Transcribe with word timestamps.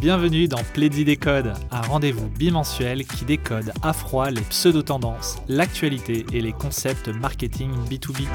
Bienvenue 0.00 0.48
dans 0.48 0.62
Plaidy 0.72 1.04
Décode, 1.04 1.52
un 1.70 1.82
rendez-vous 1.82 2.26
bimensuel 2.30 3.04
qui 3.04 3.26
décode 3.26 3.70
à 3.82 3.92
froid 3.92 4.30
les 4.30 4.40
pseudo-tendances, 4.40 5.36
l'actualité 5.46 6.24
et 6.32 6.40
les 6.40 6.52
concepts 6.52 7.08
marketing 7.08 7.70
B2B. 7.86 8.26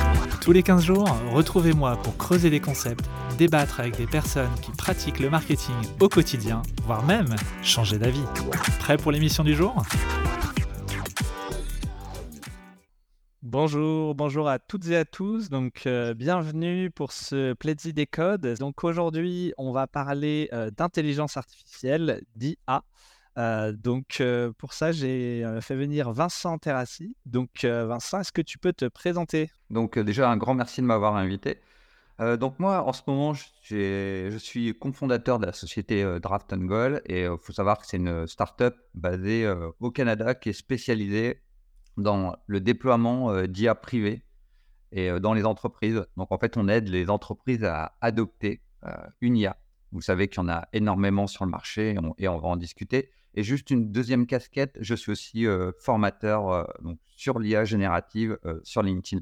Tous 0.41 0.51
les 0.51 0.61
15 0.61 0.83
jours, 0.83 1.09
retrouvez-moi 1.31 1.99
pour 2.03 2.15
creuser 2.17 2.51
des 2.51 2.59
concepts, 2.59 3.05
débattre 3.39 3.79
avec 3.79 3.97
des 3.97 4.05
personnes 4.05 4.53
qui 4.61 4.69
pratiquent 4.73 5.19
le 5.19 5.31
marketing 5.31 5.73
au 5.99 6.07
quotidien, 6.07 6.61
voire 6.85 7.03
même 7.03 7.35
changer 7.63 7.97
d'avis. 7.97 8.21
Prêt 8.77 8.97
pour 8.97 9.11
l'émission 9.11 9.43
du 9.43 9.55
jour? 9.55 9.75
Bonjour, 13.47 14.15
bonjour 14.15 14.49
à 14.49 14.57
toutes 14.57 14.87
et 14.87 14.97
à 14.97 15.05
tous. 15.05 15.49
Donc, 15.51 15.83
euh, 15.85 16.15
bienvenue 16.15 16.89
pour 16.89 17.11
ce 17.11 17.53
Pledzi 17.53 17.93
des 17.93 18.07
codes. 18.07 18.57
Donc, 18.57 18.83
aujourd'hui, 18.83 19.53
on 19.59 19.71
va 19.71 19.85
parler 19.85 20.49
euh, 20.51 20.71
d'intelligence 20.71 21.37
artificielle, 21.37 22.23
d'IA. 22.35 22.83
Euh, 23.37 23.71
donc, 23.71 24.23
pour 24.57 24.73
ça, 24.73 24.91
j'ai 24.91 25.45
fait 25.61 25.75
venir 25.75 26.11
Vincent 26.11 26.57
Terrassi. 26.57 27.15
Donc, 27.27 27.63
Vincent, 27.63 28.19
est-ce 28.19 28.31
que 28.31 28.41
tu 28.41 28.57
peux 28.57 28.73
te 28.73 28.85
présenter? 28.85 29.51
Donc, 29.69 29.99
déjà, 29.99 30.31
un 30.31 30.37
grand 30.37 30.55
merci 30.55 30.81
de 30.81 30.87
m'avoir 30.87 31.15
invité. 31.15 31.59
donc, 32.17 32.57
moi, 32.57 32.81
en 32.81 32.93
ce 32.93 33.03
moment, 33.05 33.35
je 33.61 34.37
suis 34.39 34.73
cofondateur 34.73 35.37
de 35.37 35.45
la 35.45 35.53
société 35.53 36.03
Draft 36.19 36.51
Goal 36.55 37.03
et 37.05 37.25
il 37.25 37.37
faut 37.39 37.53
savoir 37.53 37.77
que 37.77 37.85
c'est 37.85 37.97
une 37.97 38.25
startup 38.25 38.73
basée 38.95 39.47
au 39.79 39.91
Canada 39.91 40.33
qui 40.33 40.49
est 40.49 40.53
spécialisée 40.53 41.44
dans 41.97 42.35
le 42.47 42.59
déploiement 42.59 43.31
euh, 43.31 43.47
d'IA 43.47 43.75
privé 43.75 44.23
et 44.91 45.09
euh, 45.09 45.19
dans 45.19 45.33
les 45.33 45.45
entreprises. 45.45 46.05
Donc 46.17 46.31
en 46.31 46.37
fait, 46.37 46.57
on 46.57 46.67
aide 46.67 46.89
les 46.89 47.09
entreprises 47.09 47.63
à 47.63 47.95
adopter 48.01 48.61
euh, 48.85 48.95
une 49.21 49.37
IA. 49.37 49.57
Vous 49.91 50.01
savez 50.01 50.27
qu'il 50.27 50.37
y 50.37 50.45
en 50.45 50.49
a 50.49 50.67
énormément 50.73 51.27
sur 51.27 51.45
le 51.45 51.51
marché 51.51 51.95
et 52.17 52.27
on, 52.27 52.37
va 52.37 52.47
en 52.47 52.57
discuter. 52.57 53.11
Et 53.33 53.43
juste 53.43 53.69
une 53.69 53.91
deuxième 53.91 54.25
casquette, 54.25 54.77
je 54.81 54.93
suis 54.93 55.11
aussi 55.11 55.45
formateur 55.79 56.67
sur 57.05 57.39
l'IA 57.39 57.63
générative 57.63 58.37
sur 58.63 58.81
LinkedIn. 58.81 59.21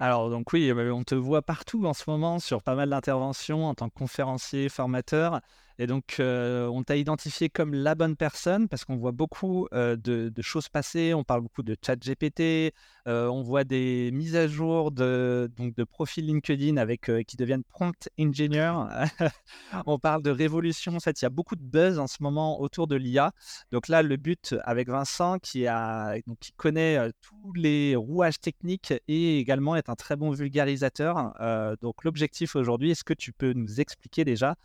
Alors 0.00 0.30
donc 0.30 0.52
oui, 0.52 0.72
on 0.72 1.04
te 1.04 1.14
voit 1.14 1.42
partout 1.42 1.86
en 1.86 1.94
ce 1.94 2.04
moment 2.08 2.40
sur 2.40 2.62
pas 2.62 2.74
mal 2.74 2.90
d'interventions 2.90 3.66
en 3.66 3.74
tant 3.74 3.88
que 3.88 3.94
conférencier, 3.94 4.68
formateur. 4.68 5.40
Et 5.78 5.86
donc, 5.88 6.16
euh, 6.20 6.66
on 6.68 6.84
t'a 6.84 6.96
identifié 6.96 7.48
comme 7.48 7.74
la 7.74 7.96
bonne 7.96 8.16
personne 8.16 8.68
parce 8.68 8.84
qu'on 8.84 8.96
voit 8.96 9.12
beaucoup 9.12 9.66
euh, 9.74 9.96
de, 9.96 10.30
choses 10.40 10.68
passer. 10.68 11.14
On 11.14 11.24
parle 11.24 11.40
beaucoup 11.42 11.64
de 11.64 11.76
chat 11.84 11.96
GPT. 11.96 12.72
Euh, 13.06 13.26
on 13.26 13.42
voit 13.42 13.64
des 13.64 14.10
mises 14.12 14.36
à 14.36 14.46
jour 14.46 14.92
de, 14.92 15.50
donc 15.56 15.74
de 15.74 15.82
profils 15.82 16.24
LinkedIn 16.24 16.76
avec, 16.76 17.10
qui 17.26 17.36
deviennent 17.36 17.64
prompt 17.64 18.08
engineer. 18.18 18.72
on 19.86 19.98
parle 19.98 20.22
de 20.22 20.30
révolution. 20.30 20.94
En 20.94 21.00
fait, 21.00 21.20
il 21.20 21.24
y 21.24 21.26
a 21.26 21.30
beaucoup 21.30 21.56
de 21.56 21.62
buzz 21.62 21.98
en 21.98 22.06
ce 22.06 22.22
moment 22.22 22.60
autour 22.60 22.86
de 22.86 22.94
l'IA. 22.94 23.32
Donc 23.72 23.88
là, 23.88 24.02
le 24.02 24.16
but 24.16 24.54
avec 24.62 24.88
Vincent, 24.88 25.38
qui, 25.40 25.66
a, 25.66 26.14
donc, 26.26 26.38
qui 26.38 26.52
connaît 26.52 27.10
tous 27.20 27.52
les 27.54 27.96
rouages 27.96 28.38
techniques 28.38 28.94
et 29.08 29.38
également 29.38 29.74
est 29.74 29.88
un 29.88 29.96
très 29.96 30.14
bon 30.14 30.30
vulgarisateur. 30.30 31.34
donc 31.82 32.04
l'objectif 32.04 32.54
aujourd'hui, 32.54 32.92
est-ce 32.92 33.04
que 33.04 33.14
tu 33.14 33.32
peux 33.32 33.52
nous 33.52 33.80
expliquer 33.80 34.24
déjà 34.24 34.56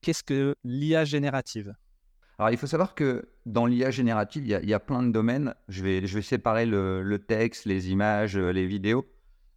qu'est-ce 0.00 0.22
que 0.22 0.54
l'IA 0.64 1.04
générative? 1.04 1.74
Alors, 2.38 2.50
il 2.50 2.56
faut 2.56 2.66
savoir 2.66 2.94
que 2.94 3.28
dans 3.46 3.66
l'IA 3.66 3.90
générative, 3.90 4.44
il 4.44 4.68
y, 4.68 4.74
a, 4.74 4.80
plein 4.80 5.02
de 5.02 5.12
domaines. 5.12 5.54
Je 5.68 5.84
vais, 5.84 6.04
je 6.04 6.14
vais 6.16 6.22
séparer 6.22 6.66
le, 6.66 7.16
texte, 7.18 7.64
les 7.64 7.90
images, 7.90 8.36
euh, 8.36 8.50
les 8.50 8.66
vidéos. 8.66 9.06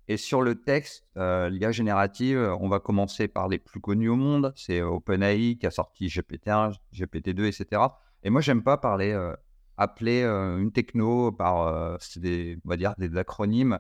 Et 0.08 0.16
sur 0.16 0.42
le 0.42 0.56
texte, 0.56 1.04
euh, 1.18 1.50
l'IA 1.50 1.72
générative, 1.72 2.38
on 2.60 2.70
va 2.70 2.80
commencer 2.80 3.28
par 3.28 3.48
les 3.48 3.58
plus 3.58 3.82
connus 3.82 4.10
au 4.10 4.16
monde. 4.16 4.54
C'est 4.56 4.82
OpenAI 4.82 5.58
qui 5.60 5.66
a 5.66 5.72
sorti 5.72 6.08
GPT-1, 6.08 6.76
GPT-2, 6.94 7.46
etc. 7.46 7.82
Et 8.24 8.30
moi, 8.30 8.42
j'aime 8.42 8.64
pas 8.64 8.78
parler, 8.78 9.14
appeler 9.76 10.24
une 10.24 10.72
techno 10.72 11.32
par, 11.32 11.98
des, 12.16 12.58
on 12.64 12.70
va 12.70 12.78
dire, 12.78 12.94
des 12.98 13.18
acronymes. 13.18 13.80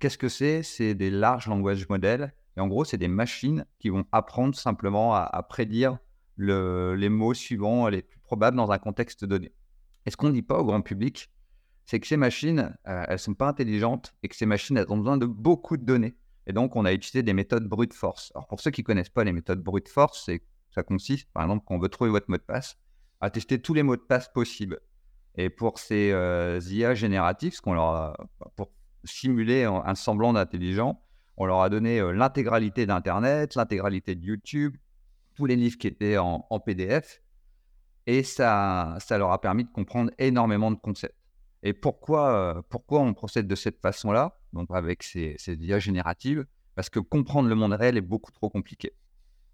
Qu'est-ce 0.00 0.18
que 0.18 0.28
c'est? 0.28 0.62
C'est 0.62 0.94
des 0.94 1.10
larges 1.10 1.46
language 1.46 1.88
models 1.88 2.32
et 2.60 2.62
en 2.62 2.68
gros, 2.68 2.84
c'est 2.84 2.98
des 2.98 3.08
machines 3.08 3.64
qui 3.78 3.88
vont 3.88 4.04
apprendre 4.12 4.54
simplement 4.54 5.14
à, 5.14 5.42
prédire 5.48 5.96
les 6.36 7.08
mots 7.08 7.32
suivants 7.32 7.88
les 7.88 8.02
plus 8.02 8.20
probables 8.20 8.54
dans 8.54 8.70
un 8.70 8.76
contexte 8.76 9.24
donné. 9.24 9.54
Et 10.04 10.10
ce 10.10 10.18
qu'on 10.18 10.28
ne 10.28 10.34
dit 10.34 10.42
pas 10.42 10.58
au 10.58 10.64
grand 10.66 10.82
public, 10.82 11.30
c'est 11.86 12.00
que 12.00 12.06
ces 12.06 12.18
machines, 12.18 12.76
euh, 12.86 13.04
elles 13.06 13.14
ne 13.14 13.16
sont 13.16 13.32
pas 13.32 13.48
intelligentes 13.48 14.14
et 14.22 14.28
que 14.28 14.36
ces 14.36 14.44
machines, 14.44 14.76
elles 14.76 14.92
ont 14.92 14.98
besoin 14.98 15.16
de 15.16 15.24
beaucoup 15.24 15.78
de 15.78 15.84
données. 15.86 16.18
Et 16.46 16.52
donc, 16.52 16.76
on 16.76 16.84
a 16.84 16.92
utilisé 16.92 17.22
des 17.22 17.32
méthodes 17.32 17.64
brute 17.64 17.94
force. 17.94 18.30
Alors, 18.34 18.46
pour 18.46 18.60
ceux 18.60 18.70
qui 18.70 18.82
ne 18.82 18.84
connaissent 18.84 19.08
pas 19.08 19.24
les 19.24 19.32
méthodes 19.32 19.62
brute 19.62 19.88
force, 19.88 20.28
ça 20.70 20.82
consiste, 20.82 21.32
par 21.32 21.44
exemple, 21.44 21.64
quand 21.66 21.76
on 21.76 21.78
veut 21.78 21.88
trouver 21.88 22.10
votre 22.10 22.30
mot 22.30 22.36
de 22.36 22.42
passe, 22.42 22.76
à 23.22 23.30
tester 23.30 23.58
tous 23.62 23.72
les 23.72 23.82
mots 23.82 23.96
de 23.96 24.02
passe 24.02 24.28
possibles. 24.28 24.80
Et 25.34 25.48
pour 25.48 25.78
ces 25.78 26.12
euh, 26.12 26.60
IA 26.68 26.94
génératifs, 26.94 27.62
pour 27.62 28.70
simuler 29.04 29.64
un 29.64 29.94
semblant 29.94 30.34
d'intelligent, 30.34 31.02
on 31.40 31.46
leur 31.46 31.62
a 31.62 31.70
donné 31.70 32.00
euh, 32.00 32.12
l'intégralité 32.12 32.84
d'Internet, 32.84 33.54
l'intégralité 33.54 34.14
de 34.14 34.22
YouTube, 34.22 34.76
tous 35.34 35.46
les 35.46 35.56
livres 35.56 35.78
qui 35.78 35.86
étaient 35.86 36.18
en, 36.18 36.42
PDF. 36.60 37.22
Et 38.06 38.22
ça, 38.22 38.98
ça 39.00 39.16
leur 39.16 39.32
a 39.32 39.40
permis 39.40 39.64
de 39.64 39.70
comprendre 39.70 40.10
énormément 40.18 40.70
de 40.70 40.76
concepts. 40.76 41.16
Et 41.62 41.72
pourquoi, 41.72 42.30
euh, 42.30 42.62
pourquoi 42.68 43.00
on 43.00 43.14
procède 43.14 43.46
de 43.46 43.54
cette 43.54 43.80
façon-là, 43.80 44.38
donc 44.52 44.68
avec 44.70 45.02
ces, 45.02 45.34
ces 45.38 45.54
IA 45.54 45.78
génératives 45.78 46.44
Parce 46.74 46.90
que 46.90 46.98
comprendre 46.98 47.48
le 47.48 47.54
monde 47.54 47.72
réel 47.72 47.96
est 47.96 48.02
beaucoup 48.02 48.32
trop 48.32 48.50
compliqué. 48.50 48.92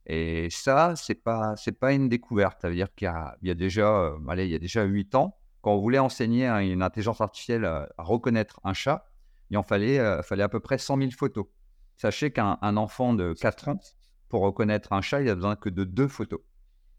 Et 0.06 0.48
ça, 0.50 0.94
c'est 0.96 1.14
pas 1.14 1.54
c'est 1.54 1.78
pas 1.78 1.92
une 1.92 2.08
découverte. 2.08 2.62
Ça 2.62 2.68
veut 2.68 2.74
dire 2.74 2.92
qu'il 2.96 3.06
y, 3.42 3.50
a, 3.50 3.54
déjà 3.54 3.88
euh, 3.88 4.18
allez, 4.28 4.46
il 4.46 4.50
y 4.50 4.56
a 4.56 4.58
déjà 4.58 4.82
8 4.82 5.14
ans, 5.14 5.38
quand 5.62 5.72
on 5.72 5.78
voulait 5.78 6.00
enseigner 6.00 6.48
à 6.48 6.62
une 6.62 6.82
intelligence 6.82 7.20
artificielle 7.20 7.64
à, 7.64 7.88
reconnaître 7.98 8.58
un 8.64 8.72
chat, 8.72 9.06
il 9.50 9.56
en 9.56 9.62
fallait, 9.62 10.00
fallait 10.24 10.42
à 10.42 10.48
peu 10.48 10.58
près 10.58 10.78
100 10.78 10.98
000 10.98 11.10
photos. 11.12 11.46
Sachez 11.96 12.30
qu'un 12.30 12.76
enfant 12.76 13.14
de 13.14 13.32
4 13.32 13.68
ans, 13.68 13.80
pour 14.28 14.42
reconnaître 14.42 14.92
un 14.92 15.00
chat, 15.00 15.22
il 15.22 15.28
a 15.28 15.34
besoin 15.34 15.56
que 15.56 15.68
de 15.70 15.84
deux 15.84 16.08
photos. 16.08 16.40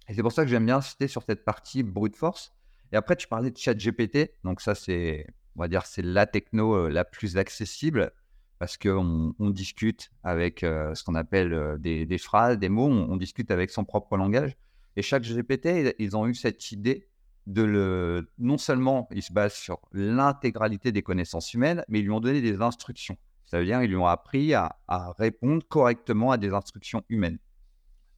Et 0.08 0.14
c'est 0.14 0.22
pour 0.22 0.32
ça 0.32 0.44
que 0.44 0.50
j'aime 0.50 0.66
bien 0.66 0.82
citer 0.82 1.08
sur 1.08 1.24
cette 1.24 1.44
partie 1.44 1.84
brute 1.84 2.16
force. 2.16 2.54
Et 2.92 2.96
après, 2.96 3.16
tu 3.16 3.28
parlais 3.28 3.52
de 3.52 3.58
chat 3.58 3.74
GPT. 3.74 4.32
Donc 4.44 4.62
ça, 4.62 4.74
c'est, 4.74 5.28
on 5.56 5.62
va 5.62 5.68
dire, 5.68 5.86
c'est 5.86 6.02
la 6.02 6.26
techno 6.26 6.74
euh, 6.74 6.90
la 6.90 7.04
plus 7.04 7.38
accessible 7.38 8.12
parce 8.60 8.78
qu'on 8.78 9.36
on 9.38 9.50
discute 9.50 10.10
avec 10.24 10.64
euh, 10.64 10.96
ce 10.96 11.04
qu'on 11.04 11.16
appelle 11.16 11.54
euh, 11.54 11.78
des, 11.78 12.18
phrases, 12.18 12.58
des 12.58 12.70
mots, 12.70 12.88
on, 12.88 13.18
discute 13.18 13.52
avec 13.52 13.70
son 13.70 13.86
propre 13.86 14.18
langage. 14.18 14.56
Et 14.96 15.02
chaque 15.02 15.24
GPT, 15.24 15.96
ils 16.00 16.18
ont 16.18 16.26
eu 16.26 16.34
cette 16.34 16.72
idée 16.72 17.08
de 17.46 17.62
le... 17.62 18.32
Non 18.40 18.58
seulement, 18.58 19.08
ils 19.12 19.22
se 19.22 19.32
basent 19.32 19.54
sur 19.54 19.80
l'intégralité 19.92 20.92
des 20.92 21.04
connaissances 21.04 21.54
humaines, 21.54 21.86
mais 21.88 22.00
ils 22.00 22.04
lui 22.04 22.12
ont 22.12 22.20
donné 22.20 22.42
des 22.42 22.62
instructions. 22.62 23.18
Ça 23.48 23.60
veut 23.60 23.66
dire 23.66 23.80
qu'ils 23.80 23.90
lui 23.90 23.96
ont 23.96 24.08
appris 24.08 24.54
à, 24.54 24.78
répondre 25.18 25.64
correctement 25.68 26.32
à 26.32 26.38
des 26.38 26.54
instructions 26.54 27.04
humaines. 27.10 27.40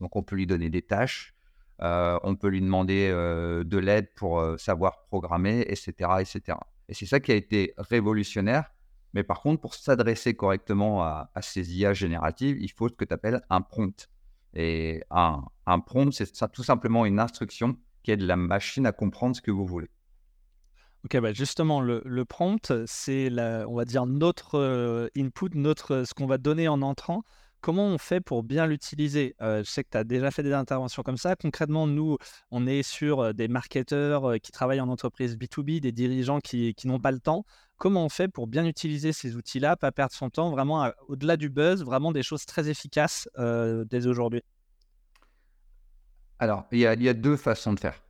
Donc 0.02 0.16
on 0.16 0.24
peut 0.24 0.36
lui 0.36 0.48
donner 0.48 0.70
des 0.72 0.82
tâches, 0.82 1.36
euh, 1.82 2.20
on 2.24 2.36
peut 2.36 2.48
lui 2.48 2.62
demander 2.62 3.10
euh, 3.12 3.64
de 3.64 3.78
l'aide 3.78 4.14
pour 4.16 4.40
euh, 4.40 4.58
savoir 4.58 5.06
programmer, 5.06 5.62
etc., 5.68 5.92
etc. 6.20 6.58
Et 6.88 6.96
c'est 6.96 7.06
ça 7.06 7.20
qui 7.20 7.32
a 7.32 7.36
été 7.36 7.74
révolutionnaire. 7.78 8.72
Mais 9.14 9.24
par 9.24 9.42
contre, 9.42 9.62
pour 9.62 9.76
s'adresser 9.76 10.36
correctement 10.36 11.04
à, 11.04 11.30
ces 11.42 11.78
IA 11.78 11.94
génératives, 11.94 12.58
il 12.60 12.72
faut 12.72 12.90
ce 12.90 12.94
que 12.94 13.06
tu 13.06 13.14
appelles 13.14 13.42
un 13.50 13.62
prompt. 13.62 14.10
Et 14.56 15.04
un, 15.12 15.44
un 15.68 15.80
prompt, 15.80 16.12
c'est 16.12 16.52
tout 16.52 16.64
simplement 16.64 17.06
une 17.06 17.20
instruction 17.20 17.78
qui 18.04 18.12
aide 18.12 18.22
la 18.22 18.36
machine 18.36 18.86
à 18.86 18.92
comprendre 18.92 19.36
ce 19.36 19.42
que 19.42 19.52
vous 19.52 19.66
voulez. 19.66 19.90
Ok, 21.06 21.18
bah 21.22 21.32
justement, 21.32 21.80
le, 21.80 22.24
prompt, 22.26 22.74
c'est, 22.86 23.30
on 23.66 23.76
va 23.76 23.86
dire, 23.86 24.06
notre 24.06 25.10
input, 25.18 25.50
notre, 25.54 26.04
ce 26.04 26.14
qu'on 26.14 26.28
va 26.28 26.38
donner 26.38 26.68
en 26.68 26.82
entrant. 26.82 27.24
Comment 27.62 27.88
on 27.88 27.98
fait 27.98 28.20
pour 28.20 28.44
bien 28.44 28.68
l'utiliser? 28.68 29.34
Je 29.40 29.64
sais 29.64 29.84
que 29.86 29.90
tu 29.92 29.98
as 29.98 30.04
déjà 30.04 30.30
fait 30.30 30.44
des 30.44 30.52
interventions 30.52 31.02
comme 31.02 31.16
ça. 31.16 31.38
Concrètement, 31.38 31.88
nous, 31.88 32.18
on 32.52 32.68
est 32.68 32.84
sur 32.84 33.34
des 33.34 33.48
marketeurs 33.48 34.34
qui 34.42 34.52
travaillent 34.52 34.82
en 34.82 34.90
entreprise 34.90 35.38
B2B, 35.38 35.80
des 35.80 35.94
dirigeants 35.94 36.40
qui, 36.42 36.76
n'ont 36.84 37.00
pas 37.00 37.12
le 37.12 37.20
temps. 37.20 37.46
Comment 37.78 38.04
on 38.04 38.10
fait 38.10 38.28
pour 38.28 38.48
bien 38.48 38.66
utiliser 38.66 39.14
ces 39.14 39.38
outils-là, 39.38 39.78
pas 39.78 39.94
perdre 39.94 40.14
son 40.14 40.30
temps, 40.30 40.52
vraiment 40.52 40.92
au-delà 41.08 41.38
du 41.38 41.50
buzz, 41.50 41.82
vraiment 41.82 42.12
des 42.12 42.24
choses 42.24 42.46
très 42.46 42.70
efficaces 42.70 43.30
dès 43.38 44.06
aujourd'hui? 44.06 44.42
Alors, 46.40 46.66
il 46.74 46.80
y 46.80 46.86
a 46.86 47.14
deux 47.14 47.38
façons 47.38 47.72
de 47.72 47.80
faire 47.80 48.02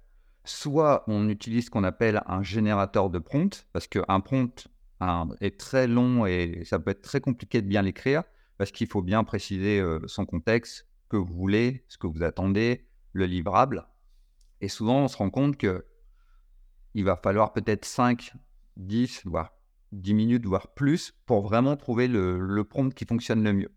soit 0.49 1.03
on 1.07 1.29
utilise 1.29 1.65
ce 1.65 1.69
qu'on 1.69 1.83
appelle 1.83 2.21
un 2.25 2.43
générateur 2.43 3.09
de 3.09 3.19
prompt, 3.19 3.67
parce 3.73 3.87
qu'un 3.87 4.19
prompt 4.19 4.67
est 5.39 5.59
très 5.59 5.87
long 5.87 6.25
et 6.25 6.63
ça 6.65 6.79
peut 6.79 6.91
être 6.91 7.01
très 7.01 7.21
compliqué 7.21 7.61
de 7.61 7.67
bien 7.67 7.81
l'écrire, 7.81 8.23
parce 8.57 8.71
qu'il 8.71 8.87
faut 8.87 9.01
bien 9.01 9.23
préciser 9.23 9.79
euh, 9.79 9.99
son 10.07 10.25
contexte, 10.25 10.85
que 11.07 11.17
vous 11.17 11.33
voulez, 11.33 11.83
ce 11.87 11.97
que 11.97 12.07
vous 12.07 12.23
attendez, 12.23 12.85
le 13.13 13.25
livrable. 13.25 13.87
Et 14.61 14.67
souvent, 14.67 15.03
on 15.03 15.07
se 15.07 15.17
rend 15.17 15.29
compte 15.29 15.57
que 15.57 15.85
il 16.93 17.03
va 17.03 17.15
falloir 17.15 17.53
peut-être 17.53 17.85
5, 17.85 18.33
10, 18.77 19.21
voire 19.25 19.53
10 19.91 20.13
minutes, 20.13 20.45
voire 20.45 20.73
plus, 20.73 21.13
pour 21.25 21.41
vraiment 21.41 21.77
trouver 21.77 22.07
le, 22.07 22.39
le 22.39 22.63
prompt 22.63 22.93
qui 22.93 23.05
fonctionne 23.05 23.43
le 23.43 23.53
mieux. 23.53 23.71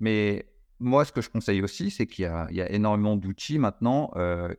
Mais 0.00 0.51
moi, 0.82 1.04
ce 1.04 1.12
que 1.12 1.20
je 1.20 1.30
conseille 1.30 1.62
aussi, 1.62 1.90
c'est 1.90 2.06
qu'il 2.06 2.24
y, 2.24 2.60
a 2.60 2.70
énormément 2.70 3.16
d'outils 3.16 3.58
maintenant 3.58 4.12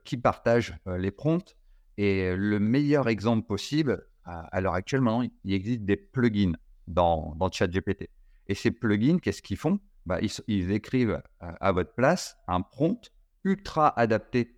qui 0.03 0.17
partagent 0.17 0.75
les 0.85 1.11
prompts. 1.11 1.55
Et 1.97 2.35
le 2.35 2.59
meilleur 2.59 3.07
exemple 3.07 3.45
possible, 3.45 4.07
à, 4.25 4.61
l'heure 4.61 4.73
actuelle, 4.73 5.01
maintenant, 5.01 5.27
il 5.43 5.53
existe 5.53 5.81
des 5.81 5.97
plugins 5.97 6.53
dans, 6.87 7.35
dans 7.35 7.51
ChatGPT. 7.51 8.09
Et 8.47 8.55
ces 8.55 8.71
plugins, 8.71 9.19
qu'est-ce 9.19 9.41
qu'ils 9.41 9.57
font? 9.57 9.79
Bah, 10.05 10.19
ils, 10.47 10.71
écrivent 10.71 11.21
à 11.39 11.71
votre 11.71 11.93
place 11.93 12.37
un 12.47 12.61
prompt 12.61 13.11
ultra 13.43 13.97
adapté 13.99 14.57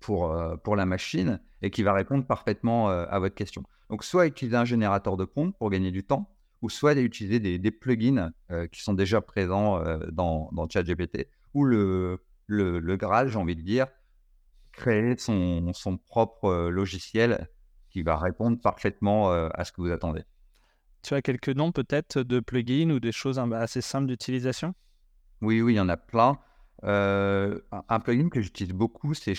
pour, 0.00 0.34
pour 0.62 0.76
la 0.76 0.86
machine 0.86 1.40
et 1.62 1.70
qui 1.70 1.82
va 1.82 1.92
répondre 1.92 2.26
parfaitement 2.26 2.88
à 2.88 3.18
votre 3.18 3.34
question. 3.34 3.62
Donc, 3.90 4.04
soit 4.04 4.26
utiliser 4.26 4.56
un 4.56 4.64
générateur 4.64 5.16
de 5.16 5.24
prompt 5.24 5.52
pour 5.58 5.68
gagner 5.70 5.90
du 5.90 6.04
temps, 6.04 6.34
ou 6.62 6.70
soit 6.70 6.94
utiliser 6.94 7.40
des, 7.40 7.58
des 7.58 7.70
plugins 7.70 8.32
qui 8.70 8.82
sont 8.82 8.94
déjà 8.94 9.20
présents 9.20 9.82
dans, 10.12 10.48
dans 10.52 10.68
ChatGPT, 10.68 11.28
ou 11.54 11.64
le, 11.64 12.24
le, 12.46 12.78
le 12.78 12.96
Graal, 12.96 13.28
j'ai 13.28 13.38
envie 13.38 13.56
de 13.56 13.62
dire, 13.62 13.88
créer 14.72 15.16
son, 15.18 15.72
son 15.74 15.98
propre 15.98 16.68
logiciel 16.70 17.48
qui 17.90 18.02
va 18.02 18.16
répondre 18.16 18.60
parfaitement 18.60 19.30
à 19.32 19.64
ce 19.64 19.72
que 19.72 19.80
vous 19.80 19.90
attendez. 19.90 20.22
Tu 21.02 21.14
as 21.14 21.22
quelques 21.22 21.48
noms 21.48 21.72
peut-être 21.72 22.22
de 22.22 22.38
plugins 22.38 22.90
ou 22.90 23.00
des 23.00 23.12
choses 23.12 23.38
assez 23.38 23.80
simples 23.80 24.06
d'utilisation? 24.06 24.74
Oui, 25.40 25.60
oui, 25.60 25.74
il 25.74 25.76
y 25.76 25.80
en 25.80 25.88
a 25.88 25.96
plein. 25.96 26.38
Euh, 26.84 27.60
un 27.88 28.00
plugin 28.00 28.28
que 28.28 28.40
j'utilise 28.40 28.72
beaucoup, 28.72 29.14
c'est 29.14 29.34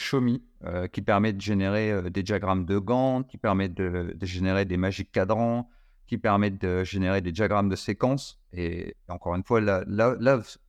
euh, 0.64 0.88
qui 0.88 1.02
permet 1.02 1.34
de 1.34 1.42
générer 1.42 1.92
euh, 1.92 2.10
des 2.10 2.24
diagrammes 2.24 2.66
de 2.66 2.78
Gantt, 2.78 3.28
qui 3.28 3.38
permet 3.38 3.70
de, 3.70 4.16
générer 4.22 4.66
des 4.66 4.78
magiques 4.78 5.12
cadrans, 5.12 5.70
qui 6.08 6.18
permet 6.18 6.52
de 6.52 6.84
générer 6.84 7.22
des 7.22 7.32
diagrammes 7.32 7.70
de 7.70 7.76
séquences. 7.76 8.42
Et 8.52 8.96
encore 9.08 9.36
une 9.36 9.44
fois, 9.44 9.62
là, 9.62 9.84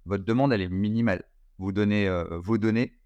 votre 0.06 0.24
demande, 0.24 0.52
elle 0.52 0.62
est 0.62 0.68
minimale. 0.68 1.24
Vous 1.58 1.72
donnez 1.72 2.08
vos 2.30 2.58
données, 2.58 2.98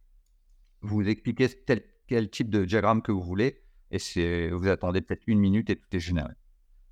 vous 0.83 1.07
expliquez 1.09 1.49
tel, 1.49 1.83
quel 2.07 2.31
type 2.31 2.51
de 2.51 2.65
diagramme 2.65 3.03
que 3.03 3.13
vous 3.13 3.23
voulez, 3.23 3.63
et 3.91 4.51
vous 4.51 4.69
attendez 4.69 5.01
peut-être 5.01 5.25
une 5.27 5.39
minute 5.39 5.71
et 5.71 5.77
tout 5.77 5.89
est 5.93 6.01
généré. 6.01 6.33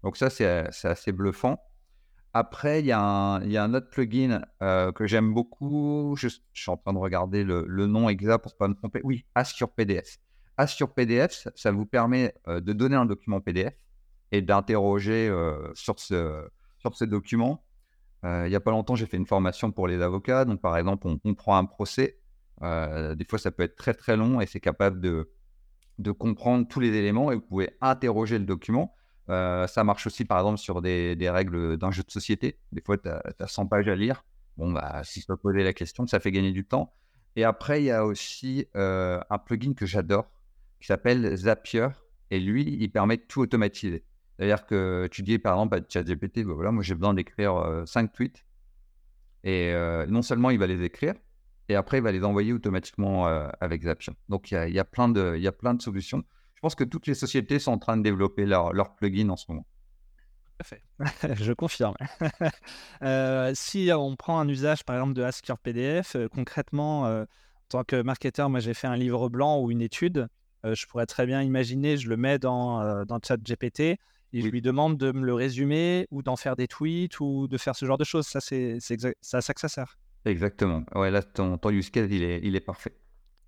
Donc 0.02 0.16
ça, 0.16 0.30
c'est 0.30 0.46
assez 0.84 1.12
bluffant. 1.12 1.60
Après, 2.32 2.80
il 2.80 2.86
y, 2.86 2.92
a 2.92 3.00
un 3.00 3.74
autre 3.74 3.88
plugin 3.88 4.42
euh, 4.62 4.92
que 4.92 5.06
j'aime 5.06 5.32
beaucoup. 5.32 6.14
Je, 6.18 6.28
suis 6.28 6.70
en 6.70 6.76
train 6.76 6.92
de 6.92 6.98
regarder 6.98 7.44
le, 7.44 7.64
nom 7.86 8.10
exact 8.10 8.42
pour 8.42 8.52
ne 8.52 8.58
pas 8.58 8.68
me 8.68 8.74
tromper. 8.74 9.00
Oui, 9.04 9.24
Assure 9.34 9.70
PDF. 9.70 10.18
Assure 10.58 10.92
PDF, 10.92 11.48
ça, 11.54 11.72
vous 11.72 11.86
permet 11.86 12.34
euh, 12.46 12.60
de 12.60 12.74
donner 12.74 12.96
un 12.96 13.06
document 13.06 13.40
PDF 13.40 13.74
et 14.32 14.42
d'interroger 14.42 15.28
euh, 15.28 15.72
sur, 15.74 15.98
ce, 15.98 16.48
sur 16.78 16.94
ce 16.94 17.04
document. 17.04 17.64
il 18.24 18.48
n'y 18.48 18.56
a 18.56 18.60
pas 18.60 18.72
longtemps, 18.72 18.96
j'ai 18.96 19.06
fait 19.06 19.16
une 19.16 19.26
formation 19.26 19.70
pour 19.70 19.86
les 19.88 20.00
avocats. 20.02 20.44
Donc, 20.44 20.60
par 20.60 20.76
exemple, 20.76 21.06
on, 21.24 21.34
prend 21.34 21.56
un 21.56 21.64
procès. 21.64 22.18
des 22.60 23.24
fois, 23.28 23.38
ça 23.38 23.50
peut 23.50 23.62
être 23.62 23.76
très 23.76 23.94
très 23.94 24.16
long 24.16 24.40
et 24.40 24.46
c'est 24.46 24.60
capable 24.60 25.00
de, 25.00 25.30
de 25.98 26.10
comprendre 26.10 26.66
tous 26.68 26.80
les 26.80 26.92
éléments 26.94 27.30
et 27.30 27.36
vous 27.36 27.42
pouvez 27.42 27.70
interroger 27.80 28.38
le 28.38 28.44
document 28.44 28.96
euh, 29.28 29.66
ça 29.66 29.84
marche 29.84 30.06
aussi, 30.06 30.24
par 30.24 30.38
exemple, 30.38 30.58
sur 30.58 30.82
des, 30.82 31.16
règles 31.30 31.76
d'un 31.76 31.90
jeu 31.90 32.02
de 32.02 32.10
société. 32.10 32.58
Des 32.72 32.80
fois, 32.80 32.96
tu 32.98 33.08
as, 33.08 33.46
100 33.46 33.66
pages 33.66 33.88
à 33.88 33.96
lire. 33.96 34.24
Bon, 34.56 34.72
bah, 34.72 35.02
si 35.04 35.20
tu 35.20 35.26
peux 35.26 35.36
poser 35.36 35.62
la 35.62 35.72
question, 35.72 36.06
ça 36.06 36.20
fait 36.20 36.30
gagner 36.30 36.52
du 36.52 36.64
temps. 36.64 36.94
Et 37.34 37.44
après, 37.44 37.82
il 37.82 37.86
y 37.86 37.90
a 37.90 38.06
aussi 38.06 38.66
euh, 38.76 39.20
un 39.28 39.38
plugin 39.38 39.74
que 39.74 39.84
j'adore 39.84 40.30
qui 40.80 40.86
s'appelle 40.86 41.36
Zapier. 41.36 41.88
Et 42.30 42.40
lui, 42.40 42.76
il 42.80 42.90
permet 42.90 43.16
de 43.18 43.22
tout 43.22 43.40
automatiser. 43.40 44.04
C'est-à-dire 44.36 44.66
que 44.66 45.08
tu 45.10 45.22
dis, 45.22 45.38
par 45.38 45.54
exemple, 45.54 45.76
à 45.76 45.80
ChatGPT, 45.88 46.44
bah, 46.44 46.52
voilà, 46.54 46.70
moi 46.70 46.82
j'ai 46.82 46.94
besoin 46.94 47.14
d'écrire 47.14 47.82
5 47.86 48.04
euh, 48.04 48.12
tweets. 48.12 48.44
Et 49.44 49.72
non 50.08 50.22
seulement 50.22 50.50
il 50.50 50.58
va 50.58 50.66
les 50.66 50.82
écrire, 50.82 51.14
et 51.68 51.76
après 51.76 51.98
il 51.98 52.02
va 52.02 52.10
les 52.10 52.24
envoyer 52.24 52.52
automatiquement 52.52 53.26
avec 53.60 53.84
Zapier. 53.84 54.12
Donc 54.28 54.50
il 54.50 54.70
y 54.70 54.78
a, 54.80 54.84
plein 54.84 55.08
de, 55.08 55.36
y 55.36 55.46
a 55.46 55.52
plein 55.52 55.72
de 55.72 55.80
solutions 55.80 56.24
je 56.56 56.60
pense 56.62 56.74
que 56.74 56.84
toutes 56.84 57.06
les 57.06 57.14
sociétés 57.14 57.58
sont 57.58 57.72
en 57.72 57.78
train 57.78 57.96
de 57.96 58.02
développer 58.02 58.46
leur, 58.46 58.72
leur 58.72 58.94
plugin 58.94 59.28
en 59.28 59.36
ce 59.36 59.44
moment. 59.48 59.66
Tout 60.44 60.52
à 60.60 60.64
fait, 60.64 60.82
je 61.44 61.52
confirme. 61.52 61.94
Euh, 63.02 63.52
si 63.54 63.90
on 63.94 64.16
prend 64.16 64.40
un 64.40 64.48
usage 64.48 64.82
par 64.82 64.96
exemple 64.96 65.12
de 65.12 65.22
Ask 65.22 65.46
Your 65.46 65.58
PDF, 65.58 66.16
euh, 66.16 66.28
concrètement, 66.28 67.06
euh, 67.06 67.24
en 67.24 67.68
tant 67.68 67.84
que 67.84 68.00
marketeur, 68.00 68.48
moi 68.48 68.60
j'ai 68.60 68.72
fait 68.72 68.86
un 68.86 68.96
livre 68.96 69.28
blanc 69.28 69.60
ou 69.60 69.70
une 69.70 69.82
étude. 69.82 70.28
je 70.64 70.86
pourrais 70.86 71.04
très 71.04 71.26
bien 71.26 71.42
imaginer, 71.42 71.98
je 71.98 72.08
le 72.08 72.16
mets 72.16 72.38
dans, 72.38 73.04
dans 73.04 73.20
ChatGPT 73.22 73.98
et 74.32 74.42
je 74.42 74.48
lui 74.48 74.62
demande 74.62 74.98
de 74.98 75.12
me 75.12 75.24
le 75.24 75.34
résumer 75.34 76.06
ou 76.10 76.22
d'en 76.22 76.36
faire 76.36 76.56
des 76.56 76.68
tweets 76.68 77.20
ou 77.20 77.48
de 77.48 77.58
faire 77.58 77.76
ce 77.76 77.86
genre 77.86 77.98
de 77.98 78.04
choses. 78.04 78.26
Ça, 78.26 78.40
c'est 78.40 78.78
à 79.32 79.40
ça 79.40 79.54
que 79.54 79.60
ça 79.60 79.68
sert. 79.68 79.98
Exactement. 80.24 80.84
Ouais, 80.94 81.10
là, 81.10 81.22
ton, 81.22 81.56
ton 81.56 81.70
use 81.70 81.90
case, 81.90 82.08
il 82.10 82.22
est, 82.22 82.40
il 82.42 82.56
est 82.56 82.60
parfait 82.60 82.92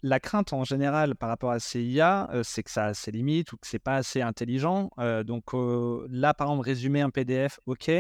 la 0.02 0.20
crainte 0.20 0.52
en 0.52 0.64
général 0.64 1.14
par 1.16 1.28
rapport 1.28 1.50
à 1.50 1.58
ces 1.58 1.82
IA, 1.82 2.30
euh, 2.32 2.42
c'est 2.44 2.62
que 2.62 2.70
ça 2.70 2.86
a 2.86 2.94
ses 2.94 3.10
limites 3.10 3.52
ou 3.52 3.56
que 3.56 3.66
c'est 3.66 3.78
pas 3.78 3.96
assez 3.96 4.22
intelligent. 4.22 4.90
Euh, 4.98 5.24
donc 5.24 5.54
euh, 5.54 6.06
là, 6.10 6.34
par 6.34 6.48
exemple, 6.48 6.64
résumer 6.66 7.00
un 7.00 7.10
PDF, 7.10 7.60
ok. 7.66 7.90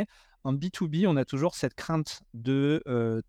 En 0.44 0.54
B2B, 0.54 1.06
on 1.06 1.16
a 1.16 1.24
toujours 1.24 1.56
cette 1.56 1.74
crainte 1.74 2.22
de 2.32 2.80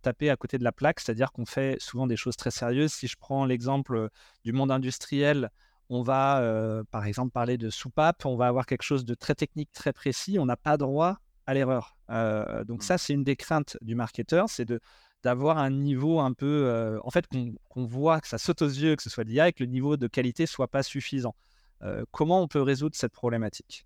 taper 0.03 0.29
à 0.29 0.37
côté 0.37 0.59
de 0.59 0.63
la 0.63 0.71
plaque, 0.71 0.99
c'est-à-dire 0.99 1.31
qu'on 1.31 1.45
fait 1.45 1.75
souvent 1.81 2.05
des 2.05 2.15
choses 2.15 2.37
très 2.37 2.51
sérieuses. 2.51 2.93
Si 2.93 3.07
je 3.07 3.17
prends 3.19 3.45
l'exemple 3.45 4.09
du 4.45 4.53
monde 4.53 4.71
industriel, 4.71 5.49
on 5.89 6.03
va 6.03 6.83
par 6.91 7.06
exemple 7.06 7.31
parler 7.31 7.57
de 7.57 7.69
soupape, 7.69 8.25
on 8.25 8.36
va 8.36 8.47
avoir 8.47 8.65
quelque 8.65 8.83
chose 8.83 9.06
de 9.06 9.13
très 9.15 9.36
technique, 9.36 9.71
très 9.74 9.94
précis, 9.94 10.38
on 10.39 10.45
n'a 10.45 10.57
pas 10.57 10.77
droit 10.77 11.18
à 11.47 11.53
l'erreur. 11.53 11.97
donc 12.09 12.80
mmh. 12.80 12.81
ça, 12.81 12.97
c'est 12.97 13.13
une 13.13 13.24
des 13.24 13.36
craintes 13.36 13.77
du 13.81 13.95
marketeur, 13.95 14.50
c'est 14.50 14.65
de 14.65 14.80
d'avoir 15.24 15.57
un 15.57 15.69
niveau 15.69 16.19
un 16.19 16.33
peu, 16.33 16.65
euh, 16.65 17.00
en 17.03 17.12
fait, 17.12 17.25
qu'on 17.68 17.86
voit, 17.86 18.21
que 18.21 18.27
ça 18.27 18.38
saute 18.38 18.62
aux 18.62 18.68
yeux, 18.68 18.95
que 18.95 19.03
ce 19.03 19.09
soit 19.09 19.24
l'IA 19.24 19.50
et 19.50 19.53
que 19.53 19.63
le 19.63 19.69
niveau 19.69 19.97
de 19.97 20.07
qualité 20.07 20.45
soit 20.45 20.68
pas 20.68 20.83
suffisant. 20.83 21.36
Euh, 21.81 22.03
comment 22.12 22.42
on 22.42 22.47
peut 22.47 22.62
résoudre 22.62 22.95
cette 22.95 23.13
problématique? 23.13 23.85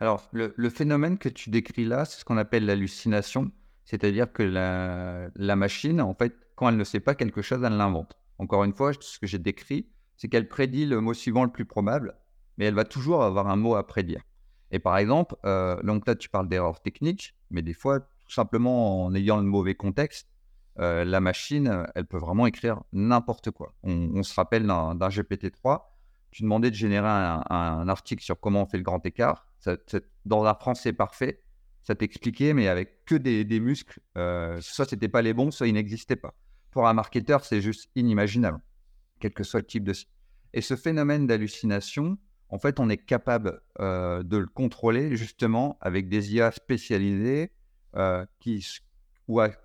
Alors, 0.00 0.28
le, 0.32 0.70
phénomène 0.70 1.18
que 1.18 1.28
tu 1.28 1.50
décris 1.50 1.84
là, 1.84 2.04
c'est 2.04 2.20
ce 2.20 2.24
qu'on 2.24 2.36
appelle 2.36 2.66
l'hallucination, 2.66 3.52
c'est-à-dire 3.84 4.32
que 4.32 4.42
la, 4.42 5.28
la, 5.36 5.56
machine, 5.56 6.00
en 6.00 6.14
fait, 6.14 6.34
quand 6.56 6.68
elle 6.68 6.76
ne 6.76 6.84
sait 6.84 7.00
pas 7.00 7.14
quelque 7.14 7.42
chose, 7.42 7.62
elle 7.62 7.76
l'invente. 7.76 8.16
Encore 8.38 8.64
une 8.64 8.72
fois, 8.72 8.92
ce 8.98 9.18
que 9.18 9.26
j'ai 9.26 9.38
décrit, 9.38 9.86
c'est 10.22 10.28
qu'elle 10.28 10.46
prédit 10.46 10.86
le 10.86 11.00
mot 11.00 11.14
suivant 11.14 11.42
le 11.42 11.50
plus 11.50 11.64
probable, 11.64 12.14
mais 12.56 12.66
elle 12.66 12.74
va 12.74 12.84
toujours 12.84 13.24
avoir 13.24 13.48
un 13.48 13.56
mot 13.56 13.74
à 13.74 13.84
prédire. 13.84 14.22
Et 14.70 14.78
par 14.78 14.96
exemple, 14.96 15.34
euh, 15.44 15.82
donc 15.82 16.06
là, 16.06 16.14
tu 16.14 16.28
parles 16.28 16.48
d'erreurs 16.48 16.80
techniques, 16.80 17.34
mais 17.50 17.60
des 17.60 17.74
fois, 17.74 17.98
tout 17.98 18.30
simplement 18.30 19.04
en 19.04 19.12
ayant 19.16 19.38
le 19.38 19.42
mauvais 19.42 19.74
contexte, 19.74 20.28
euh, 20.78 21.04
la 21.04 21.18
machine, 21.18 21.88
elle 21.96 22.06
peut 22.06 22.18
vraiment 22.18 22.46
écrire 22.46 22.84
n'importe 22.92 23.50
quoi. 23.50 23.74
On, 23.82 24.22
se 24.22 24.32
rappelle 24.34 24.64
d'un 24.64 25.08
GPT-3, 25.08 25.80
tu 26.30 26.44
demandais 26.44 26.70
de 26.70 26.76
générer 26.76 27.08
un, 27.08 27.88
article 27.88 28.22
sur 28.22 28.38
comment 28.38 28.62
on 28.62 28.66
fait 28.66 28.78
le 28.78 28.84
grand 28.84 29.04
écart. 29.04 29.48
dans 30.24 30.44
un 30.44 30.54
français 30.54 30.92
parfait, 30.92 31.42
ça 31.82 31.96
t'expliquait, 31.96 32.54
mais 32.54 32.68
avec 32.68 33.04
que 33.06 33.16
des, 33.16 33.58
muscles. 33.58 33.98
Euh, 34.16 34.60
soit 34.60 34.88
c'était 34.88 35.08
pas 35.08 35.20
les 35.20 35.34
bons, 35.34 35.50
soit 35.50 35.66
ils 35.66 35.74
n'existaient 35.74 36.14
pas. 36.14 36.32
Pour 36.70 36.86
un 36.86 36.92
marketeur, 36.92 37.44
c'est 37.44 37.60
juste 37.60 37.90
inimaginable, 37.96 38.60
quel 39.22 39.32
que 39.32 39.44
soit 39.44 39.60
le 39.60 39.66
type 39.66 39.84
de. 39.84 39.94
Et 40.52 40.60
ce 40.60 40.76
phénomène 40.76 41.26
d'hallucination, 41.26 42.18
en 42.50 42.58
fait, 42.58 42.78
on 42.80 42.90
est 42.90 42.98
capable 42.98 43.62
euh, 43.80 44.22
de 44.22 44.36
le 44.36 44.46
contrôler 44.46 45.16
justement 45.16 45.78
avec 45.80 46.10
des 46.10 46.34
IA 46.34 46.52
spécialisées 46.52 47.52
qui, 48.40 48.66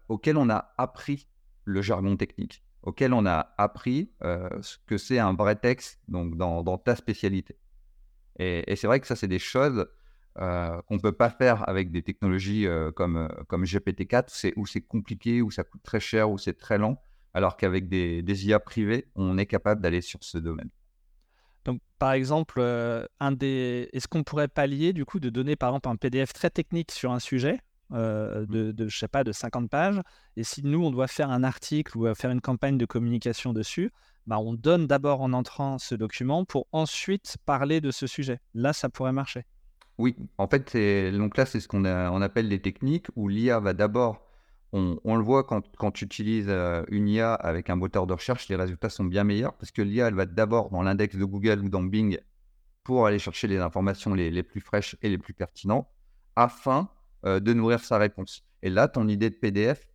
auquel 0.10 0.38
on 0.38 0.50
a 0.50 0.74
appris 0.78 1.28
le 1.66 1.82
jargon 1.82 2.16
technique, 2.16 2.64
auquel 2.84 3.14
on 3.14 3.26
a 3.26 3.54
appris 3.58 4.12
euh, 4.24 4.50
ce 4.62 4.78
que 4.86 4.98
c'est 4.98 5.20
un 5.20 5.34
vrai 5.34 5.56
texte 5.56 6.00
donc 6.08 6.38
dans, 6.38 6.78
ta 6.78 6.96
spécialité. 6.96 7.58
Et, 8.40 8.76
c'est 8.76 8.88
vrai 8.88 9.00
que 9.00 9.08
ça, 9.08 9.16
c'est 9.16 9.28
des 9.28 9.40
choses 9.40 9.88
euh, 10.40 10.82
qu'on 10.84 10.96
ne 10.96 11.00
peut 11.00 11.12
pas 11.12 11.30
faire 11.30 11.68
avec 11.68 11.92
des 11.92 12.04
technologies 12.04 12.68
euh, 12.68 12.92
comme, 12.92 13.28
comme 13.48 13.64
GPT-4, 13.64 14.54
où 14.56 14.66
c'est 14.66 14.82
compliqué, 14.82 15.42
où 15.42 15.52
ça 15.52 15.64
coûte 15.64 15.82
très 15.84 16.00
cher, 16.00 16.30
où 16.30 16.38
c'est 16.38 16.58
très 16.58 16.78
lent, 16.78 17.02
alors 17.38 17.56
qu'avec 17.56 17.88
des, 17.88 18.24
des, 18.24 18.48
IA 18.48 18.60
privés, 18.60 19.06
on 19.14 19.38
est 19.38 19.46
capable 19.46 19.80
d'aller 19.80 20.02
sur 20.02 20.24
ce 20.24 20.40
domaine. 20.40 20.70
Donc, 21.66 21.82
par 22.00 22.14
exemple, 22.14 22.60
un 23.20 23.32
des... 23.32 23.90
est-ce 23.94 24.08
qu'on 24.08 24.24
pourrait 24.24 24.48
pallier 24.48 24.92
du 24.92 25.06
coup 25.06 25.20
de 25.20 25.30
donner 25.30 25.56
par 25.56 25.70
exemple 25.70 25.90
un 25.90 25.98
PDF 25.98 26.34
très 26.34 26.50
technique 26.50 26.92
sur 26.92 27.12
un 27.12 27.20
sujet 27.20 27.60
euh, 27.94 28.46
mmh. 28.50 28.72
de, 28.72 28.88
je 28.88 28.98
sais 28.98 29.08
pas, 29.08 29.24
de 29.24 29.32
50 29.32 29.70
pages. 29.70 30.02
Et 30.36 30.44
si 30.44 30.64
nous, 30.64 30.84
on 30.84 30.90
doit 30.90 31.06
faire 31.06 31.30
un 31.30 31.44
article 31.44 31.96
ou 31.96 32.12
faire 32.16 32.32
une 32.32 32.42
campagne 32.42 32.80
de 32.80 32.88
communication 32.88 33.54
dessus, 33.54 33.92
bah, 34.26 34.40
on 34.40 34.56
donne 34.56 34.88
d'abord 34.88 35.22
en 35.22 35.32
entrant 35.32 35.78
ce 35.78 35.94
document 35.94 36.44
pour 36.44 36.66
ensuite 36.72 37.38
parler 37.46 37.82
de 37.82 37.92
ce 37.92 38.08
sujet. 38.08 38.40
Là, 38.56 38.74
ça 38.74 38.90
pourrait 38.90 39.14
marcher. 39.14 39.46
Oui, 40.00 40.16
en 40.40 40.48
fait, 40.48 40.76
donc 41.16 41.38
là, 41.38 41.46
c'est 41.46 41.60
ce 41.60 41.68
qu'on 41.68 41.86
on 41.86 42.22
appelle 42.22 42.50
des 42.50 42.62
techniques 42.62 43.08
où 43.16 43.28
l'IA 43.28 43.60
va 43.60 43.74
d'abord, 43.74 44.27
on, 44.74 45.16
le 45.16 45.24
voit 45.24 45.44
quand, 45.44 45.92
tu 45.92 46.06
utilises 46.06 46.50
euh, 46.50 46.84
une 46.90 47.08
IA 47.08 47.34
avec 47.34 47.70
un 47.70 47.76
moteur 47.76 48.06
de 48.06 48.14
recherche, 48.14 48.50
les 48.50 48.56
résultats 48.56 48.90
sont 48.90 49.06
bien 49.06 49.24
meilleurs 49.24 49.54
parce 49.54 49.72
que 49.72 49.82
l'IA, 49.82 50.10
va 50.12 50.26
d'abord 50.26 50.70
dans 50.70 50.82
l'index 50.82 51.16
de 51.16 51.24
Google 51.24 51.60
ou 51.64 51.70
dans 51.70 51.82
Bing 51.82 52.20
pour 52.84 53.06
aller 53.06 53.20
chercher 53.20 53.48
les 53.48 53.58
informations 53.58 54.14
les, 54.14 54.44
plus 54.44 54.62
fraîches 54.62 54.98
et 55.02 55.10
les 55.10 55.18
plus 55.18 55.34
pertinentes 55.34 55.88
afin 56.36 56.90
euh, 57.26 57.40
de 57.40 57.54
nourrir 57.54 57.80
sa 57.80 57.98
réponse. 57.98 58.44
Et 58.62 58.70
là, 58.70 58.88
ton 58.88 59.08
idée 59.08 59.30
de 59.30 59.36
PDF, 59.36 59.88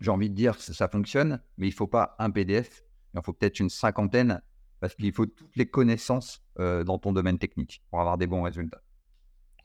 j'ai 0.00 0.10
envie 0.10 0.28
de 0.28 0.34
dire, 0.34 0.60
ça, 0.60 0.74
ça 0.74 0.88
fonctionne, 0.88 1.40
mais 1.56 1.66
il 1.68 1.70
ne 1.70 1.74
faut 1.74 1.86
pas 1.86 2.16
un 2.18 2.30
PDF, 2.30 2.82
il 3.14 3.18
en 3.18 3.22
faut 3.22 3.32
peut-être 3.32 3.60
une 3.60 3.70
cinquantaine, 3.70 4.42
parce 4.80 4.94
qu'il 4.94 5.12
faut 5.12 5.26
toutes 5.26 5.56
les 5.56 5.66
connaissances 5.66 6.42
euh, 6.58 6.84
dans 6.84 6.98
ton 6.98 7.12
domaine 7.12 7.38
technique 7.38 7.82
pour 7.90 8.00
avoir 8.00 8.18
des 8.18 8.26
bons 8.26 8.42
résultats. 8.42 8.82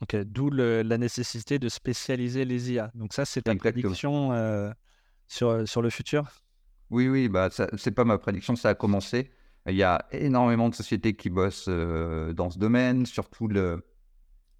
Ok, 0.02 0.16
d'où 0.24 0.50
la 0.50 0.98
nécessité 0.98 1.58
de 1.58 1.68
spécialiser 1.68 2.44
les 2.44 2.72
IA. 2.72 2.90
Donc 2.94 3.12
ça, 3.12 3.24
c'est 3.24 3.42
ta 3.42 3.54
prédiction 3.54 4.32
euh, 4.32 4.70
sur, 5.26 5.66
sur 5.66 5.82
le 5.82 5.90
futur? 5.90 6.30
Oui, 6.90 7.08
oui, 7.08 7.28
bah, 7.28 7.48
ce 7.50 7.62
n'est 7.62 7.94
pas 7.94 8.04
ma 8.04 8.18
prédiction, 8.18 8.56
ça 8.56 8.70
a 8.70 8.74
commencé. 8.74 9.30
Il 9.66 9.74
y 9.74 9.82
a 9.82 10.06
énormément 10.12 10.68
de 10.68 10.74
sociétés 10.74 11.14
qui 11.16 11.30
bossent 11.30 11.66
euh, 11.68 12.32
dans 12.32 12.50
ce 12.50 12.58
domaine, 12.58 13.06
surtout 13.06 13.48
le, 13.48 13.84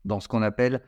dans 0.05 0.21
ce 0.21 0.27
qu'on 0.27 0.43
appelle 0.43 0.83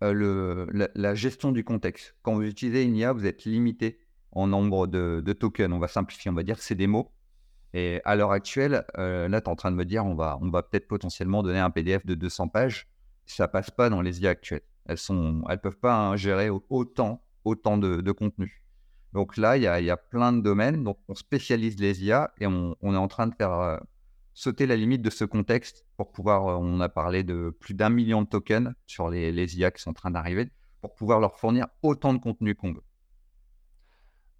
le, 0.00 0.66
la, 0.94 1.14
gestion 1.14 1.52
du 1.52 1.62
contexte. 1.62 2.16
Quand 2.22 2.34
vous 2.34 2.42
utilisez 2.42 2.82
une 2.82 2.96
IA, 2.96 3.12
vous 3.12 3.24
êtes 3.24 3.44
limité 3.44 4.00
en 4.32 4.48
nombre 4.48 4.88
de, 4.88 5.22
de 5.24 5.32
tokens. 5.32 5.72
On 5.72 5.78
va 5.78 5.86
simplifier, 5.86 6.30
on 6.30 6.34
va 6.34 6.42
dire 6.42 6.56
que 6.56 6.64
c'est 6.64 6.74
des 6.74 6.88
mots. 6.88 7.12
Et 7.74 8.00
à 8.04 8.16
l'heure 8.16 8.32
actuelle, 8.32 8.84
euh, 8.98 9.28
là, 9.28 9.40
tu 9.40 9.46
es 9.46 9.48
en 9.50 9.56
train 9.56 9.70
de 9.70 9.76
me 9.76 9.84
dire, 9.84 10.04
on 10.04 10.14
va, 10.14 10.38
on 10.42 10.50
va 10.50 10.62
peut-être 10.62 10.88
potentiellement 10.88 11.42
donner 11.42 11.58
un 11.58 11.70
PDF 11.70 12.04
de 12.04 12.14
200 12.14 12.48
pages. 12.48 12.88
Ça 13.26 13.48
passe 13.48 13.70
pas 13.70 13.88
dans 13.88 14.02
les 14.02 14.20
IA 14.20 14.30
actuelles. 14.30 14.62
Elles 14.86 14.98
ne 15.10 15.42
elles 15.48 15.60
peuvent 15.60 15.78
pas 15.78 16.16
gérer 16.16 16.50
autant, 16.50 17.24
autant 17.44 17.78
de, 17.78 18.12
contenu. 18.12 18.62
Donc 19.12 19.36
là, 19.36 19.56
il 19.56 19.62
y 19.62 19.66
a, 19.66 19.80
y 19.80 19.90
a, 19.90 19.96
plein 19.96 20.32
de 20.32 20.40
domaines. 20.40 20.84
Donc 20.84 20.98
on 21.08 21.14
spécialise 21.14 21.78
les 21.78 22.04
IA 22.04 22.32
et 22.38 22.46
on, 22.46 22.76
on 22.80 22.94
est 22.94 22.98
en 22.98 23.08
train 23.08 23.26
de 23.26 23.34
faire 23.34 23.52
euh, 23.52 23.78
sauter 24.34 24.66
la 24.66 24.76
limite 24.76 25.02
de 25.02 25.10
ce 25.10 25.24
contexte 25.24 25.84
pour 25.96 26.12
pouvoir, 26.12 26.48
euh, 26.48 26.56
on 26.56 26.80
a 26.80 26.88
parlé 26.88 27.22
de 27.22 27.54
plus 27.60 27.74
d'un 27.74 27.90
million 27.90 28.22
de 28.22 28.28
tokens 28.28 28.72
sur 28.86 29.08
les, 29.08 29.32
les 29.32 29.58
IA 29.58 29.70
qui 29.70 29.82
sont 29.82 29.90
en 29.90 29.94
train 29.94 30.10
d'arriver, 30.10 30.50
pour 30.80 30.94
pouvoir 30.94 31.20
leur 31.20 31.38
fournir 31.38 31.66
autant 31.82 32.14
de 32.14 32.18
contenu 32.18 32.54
qu'on 32.54 32.72
veut. 32.72 32.84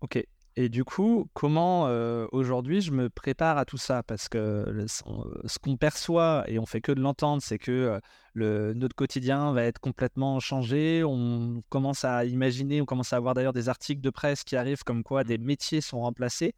Ok, 0.01 0.25
et 0.57 0.69
du 0.69 0.85
coup, 0.85 1.29
comment 1.35 1.85
aujourd'hui 2.33 2.81
je 2.81 2.93
me 2.93 3.09
prépare 3.09 3.59
à 3.59 3.65
tout 3.65 3.79
ça? 3.79 4.03
Parce 4.03 4.29
que 4.29 4.87
ce 4.87 5.59
qu'on 5.59 5.77
perçoit, 5.77 6.45
et 6.49 6.59
on 6.59 6.67
fait 6.67 6.81
que 6.81 6.93
de 6.93 7.01
l'entendre, 7.01 7.43
c'est 7.43 7.59
que 7.59 8.01
le, 8.35 8.73
notre 8.75 8.95
quotidien 8.95 9.53
va 9.53 9.65
être 9.65 9.79
complètement 9.79 10.41
changé. 10.41 11.05
On 11.05 11.63
commence 11.69 12.05
à 12.05 12.25
imaginer, 12.25 12.81
on 12.81 12.85
commence 12.85 13.13
à 13.13 13.17
avoir 13.17 13.35
d'ailleurs 13.35 13.53
des 13.53 13.69
articles 13.69 14.01
de 14.01 14.11
presse 14.11 14.45
qui 14.45 14.57
arrivent 14.57 14.85
comme 14.85 15.03
quoi 15.03 15.25
des 15.25 15.39
métiers 15.39 15.81
sont 15.81 16.01
remplacés. 16.01 16.55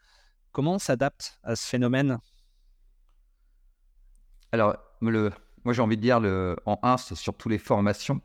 Comment 0.53 0.75
on 0.75 0.79
s'adapte 0.79 1.39
à 1.43 1.57
ce 1.57 1.67
phénomène? 1.67 2.19
Alors, 4.53 4.77
le, 5.01 5.33
moi 5.65 5.75
j'ai 5.75 5.83
envie 5.83 5.97
de 5.97 6.03
dire, 6.03 6.21
le, 6.21 6.57
en 6.67 6.79
un, 6.83 6.97
c'est 6.97 7.17
surtout 7.17 7.49
les 7.49 7.59
formations. 7.59 8.21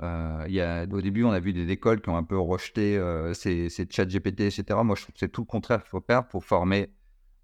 Euh, 0.00 0.44
y 0.48 0.60
a, 0.60 0.84
au 0.90 1.00
début, 1.00 1.24
on 1.24 1.32
a 1.32 1.40
vu 1.40 1.52
des 1.52 1.70
écoles 1.70 2.00
qui 2.00 2.08
ont 2.08 2.16
un 2.16 2.24
peu 2.24 2.38
rejeté 2.38 2.96
euh, 2.96 3.34
ces, 3.34 3.68
ces 3.68 3.86
chats 3.90 4.06
GPT, 4.06 4.40
etc. 4.40 4.64
Moi, 4.82 4.96
je 4.96 5.02
trouve 5.02 5.12
que 5.12 5.18
c'est 5.18 5.28
tout 5.28 5.42
le 5.42 5.46
contraire 5.46 5.82
qu'il 5.82 5.90
faut 5.90 6.00
faire 6.00 6.26
pour 6.28 6.44
former 6.44 6.92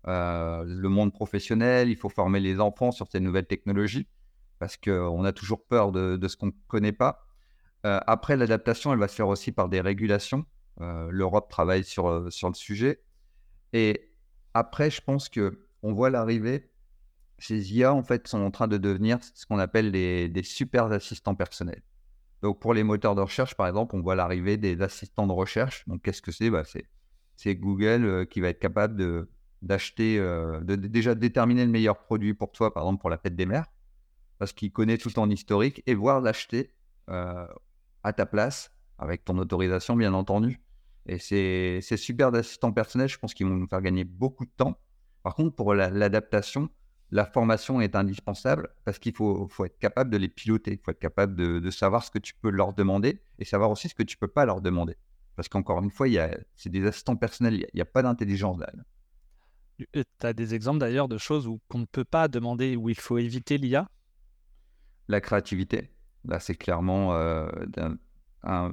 euh, 0.06 0.64
le 0.66 0.88
monde 0.88 1.12
professionnel. 1.12 1.90
Il 1.90 1.96
faut 1.96 2.08
former 2.08 2.40
les 2.40 2.60
enfants 2.60 2.90
sur 2.90 3.08
ces 3.08 3.20
nouvelles 3.20 3.46
technologies 3.46 4.08
parce 4.58 4.76
qu'on 4.76 5.24
a 5.24 5.32
toujours 5.32 5.64
peur 5.66 5.92
de, 5.92 6.18
ce 6.26 6.36
qu'on 6.36 6.46
ne 6.46 6.52
connaît 6.68 6.92
pas. 6.92 7.26
Euh, 7.86 8.00
après, 8.06 8.36
l'adaptation, 8.36 8.92
elle 8.92 8.98
va 8.98 9.08
se 9.08 9.14
faire 9.14 9.28
aussi 9.28 9.52
par 9.52 9.68
des 9.68 9.80
régulations. 9.80 10.44
L'Europe 10.80 11.50
travaille 11.50 11.82
sur, 11.82 12.32
sur 12.32 12.48
le 12.48 12.54
sujet. 12.54 13.02
Et 13.72 14.12
après, 14.54 14.90
je 14.90 15.00
pense 15.00 15.28
que 15.28 15.66
on 15.82 15.92
voit 15.92 16.08
l'arrivée. 16.08 16.70
Ces 17.38 17.74
IA, 17.74 17.92
en 17.92 18.04
fait, 18.04 18.28
sont 18.28 18.40
en 18.40 18.52
train 18.52 18.68
de 18.68 18.76
devenir 18.76 19.18
ce 19.34 19.44
qu'on 19.44 19.58
appelle 19.58 19.90
des 19.90 20.42
super 20.44 20.84
assistants 20.92 21.34
personnels. 21.34 21.82
Donc 22.42 22.60
pour 22.60 22.74
les 22.74 22.84
moteurs 22.84 23.14
de 23.14 23.20
recherche, 23.20 23.54
par 23.54 23.66
exemple, 23.66 23.96
on 23.96 24.00
voit 24.00 24.14
l'arrivée 24.14 24.56
des 24.56 24.80
assistants 24.80 25.26
de 25.26 25.32
recherche. 25.32 25.86
Donc 25.88 26.02
qu'est-ce 26.02 26.22
que 26.22 26.30
c'est? 26.30 26.50
Bah, 26.50 26.62
C'est 27.36 27.56
Google 27.56 28.04
euh, 28.04 28.24
qui 28.24 28.40
va 28.40 28.48
être 28.48 28.60
capable 28.60 29.26
d'acheter, 29.62 30.18
euh, 30.18 30.60
de, 30.60 30.76
déjà 30.76 31.14
déterminer 31.14 31.64
le 31.64 31.70
meilleur 31.70 31.98
produit 31.98 32.34
pour 32.34 32.52
toi, 32.52 32.72
par 32.72 32.84
exemple 32.84 33.00
pour 33.00 33.10
la 33.10 33.18
fête 33.18 33.34
des 33.34 33.46
mers, 33.46 33.66
parce 34.38 34.52
qu'il 34.52 34.72
connaît 34.72 34.98
tout 34.98 35.10
ton 35.10 35.28
historique, 35.28 35.82
et 35.86 35.94
voir 35.94 36.20
l'acheter 36.20 36.72
euh, 37.10 37.46
à 38.04 38.12
ta 38.12 38.26
place, 38.26 38.72
avec 38.98 39.24
ton 39.24 39.36
autorisation 39.38 39.96
bien 39.96 40.14
entendu. 40.14 40.60
Et 41.06 41.18
c'est, 41.18 41.96
super 41.96 42.30
d'assistants 42.30 42.72
personnels, 42.72 43.08
je 43.08 43.18
pense 43.18 43.34
qu'ils 43.34 43.46
vont 43.46 43.54
nous 43.54 43.66
faire 43.66 43.80
gagner 43.80 44.04
beaucoup 44.04 44.44
de 44.44 44.50
temps. 44.56 44.78
Par 45.22 45.34
contre, 45.34 45.56
pour 45.56 45.74
l'adaptation, 45.74 46.62
la 46.62 46.68
formation 47.24 47.80
est 47.80 47.96
indispensable 47.96 48.68
parce 48.84 48.98
qu'il 48.98 49.14
faut, 49.14 49.48
être 49.64 49.78
capable 49.78 50.10
de 50.10 50.16
les 50.16 50.28
piloter, 50.28 50.72
il 50.72 50.78
faut 50.78 50.90
être 50.90 50.98
capable 50.98 51.34
de, 51.36 51.70
savoir 51.70 52.04
ce 52.04 52.10
que 52.10 52.18
tu 52.18 52.34
peux 52.34 52.50
leur 52.50 52.72
demander 52.74 53.20
et 53.38 53.44
savoir 53.44 53.70
aussi 53.70 53.88
ce 53.88 53.94
que 53.94 54.02
tu 54.02 54.16
ne 54.16 54.20
peux 54.20 54.32
pas 54.32 54.44
leur 54.44 54.60
demander. 54.60 54.96
Parce 55.36 55.48
qu'encore 55.48 55.82
une 55.82 55.90
fois, 55.90 56.06
c'est 56.56 56.68
des 56.68 56.86
assistants 56.86 57.16
personnels, 57.16 57.54
il 57.54 57.66
n'y 57.74 57.80
a, 57.80 57.84
pas 57.84 58.02
d'intelligence 58.02 58.58
derrière. 58.58 58.84
Tu 59.92 60.26
as 60.26 60.32
des 60.32 60.54
exemples 60.54 60.80
d'ailleurs 60.80 61.08
de 61.08 61.18
choses 61.18 61.46
où 61.46 61.60
qu'on 61.68 61.78
ne 61.78 61.86
peut 61.86 62.04
pas 62.04 62.26
demander, 62.28 62.76
où 62.76 62.88
il 62.88 62.98
faut 62.98 63.18
éviter 63.18 63.56
l'IA 63.58 63.88
La 65.06 65.20
créativité. 65.20 65.92
Là, 66.24 66.40
c'est 66.40 66.56
clairement 66.56 67.14
euh, 67.14 67.48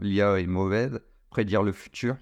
l'IA 0.01 0.39
est 0.39 0.48
mauvaise. 0.48 1.00
Prédire 1.30 1.63
le 1.63 1.74
futur, 1.74 2.18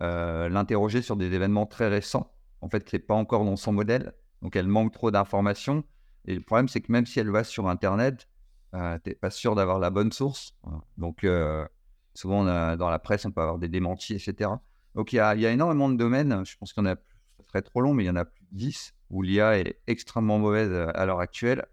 euh, 0.00 0.48
l'interroger 0.48 1.02
sur 1.02 1.16
des 1.16 1.32
événements 1.32 1.66
très 1.66 1.88
récents. 1.88 2.32
En 2.60 2.68
fait, 2.68 2.88
ce 2.88 2.96
n'est 2.96 3.02
pas 3.02 3.14
encore 3.14 3.44
dans 3.44 3.56
son 3.56 3.72
modèle 3.72 4.14
donc 4.44 4.56
elle 4.56 4.68
manque 4.68 4.92
trop 4.92 5.10
d'informations. 5.10 5.82
Et 6.26 6.34
le 6.34 6.42
problème, 6.42 6.68
c'est 6.68 6.82
que 6.82 6.92
même 6.92 7.06
si 7.06 7.18
elle 7.18 7.30
va 7.30 7.44
sur 7.44 7.66
Internet, 7.66 8.28
euh, 8.74 8.98
tu 9.02 9.10
n'es 9.10 9.16
pas 9.16 9.30
sûr 9.30 9.54
d'avoir 9.54 9.78
la 9.78 9.88
bonne 9.88 10.12
source. 10.12 10.54
Donc 10.98 11.24
euh, 11.24 11.66
souvent, 12.12 12.44
dans 12.76 12.90
la 12.90 12.98
presse, 12.98 13.24
on 13.24 13.32
peut 13.32 13.40
avoir 13.40 13.58
des 13.58 13.68
démentis, 13.68 14.12
etc. 14.14 14.50
Donc 14.94 15.14
il 15.14 15.16
y 15.16 15.20
a, 15.20 15.34
énormément 15.34 15.88
de 15.88 15.96
domaines. 15.96 16.44
Je 16.44 16.56
pense 16.58 16.74
en 16.76 16.84
a, 16.84 16.94
ça 16.94 17.44
serait 17.48 17.62
trop 17.62 17.80
long, 17.80 17.94
mais 17.94 18.04
il 18.04 18.06
y 18.06 18.10
en 18.10 18.16
a 18.16 18.26
plus 18.26 18.44
de 18.52 18.56
10 18.56 18.94
où 19.10 19.22
l'IA 19.22 19.58
est 19.58 19.80
extrêmement 19.86 20.38
mauvaise 20.38 20.70
euh, 20.70 20.90
à 20.94 21.06
l'heure 21.06 21.20
actuelle, 21.20 21.64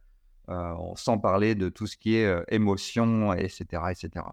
sans 0.96 1.18
parler 1.18 1.56
de 1.56 1.70
tout 1.70 1.88
ce 1.88 1.96
qui 1.96 2.16
est 2.16 2.44
émotion, 2.50 3.34
etc., 3.34 3.84
etc. 3.90 4.25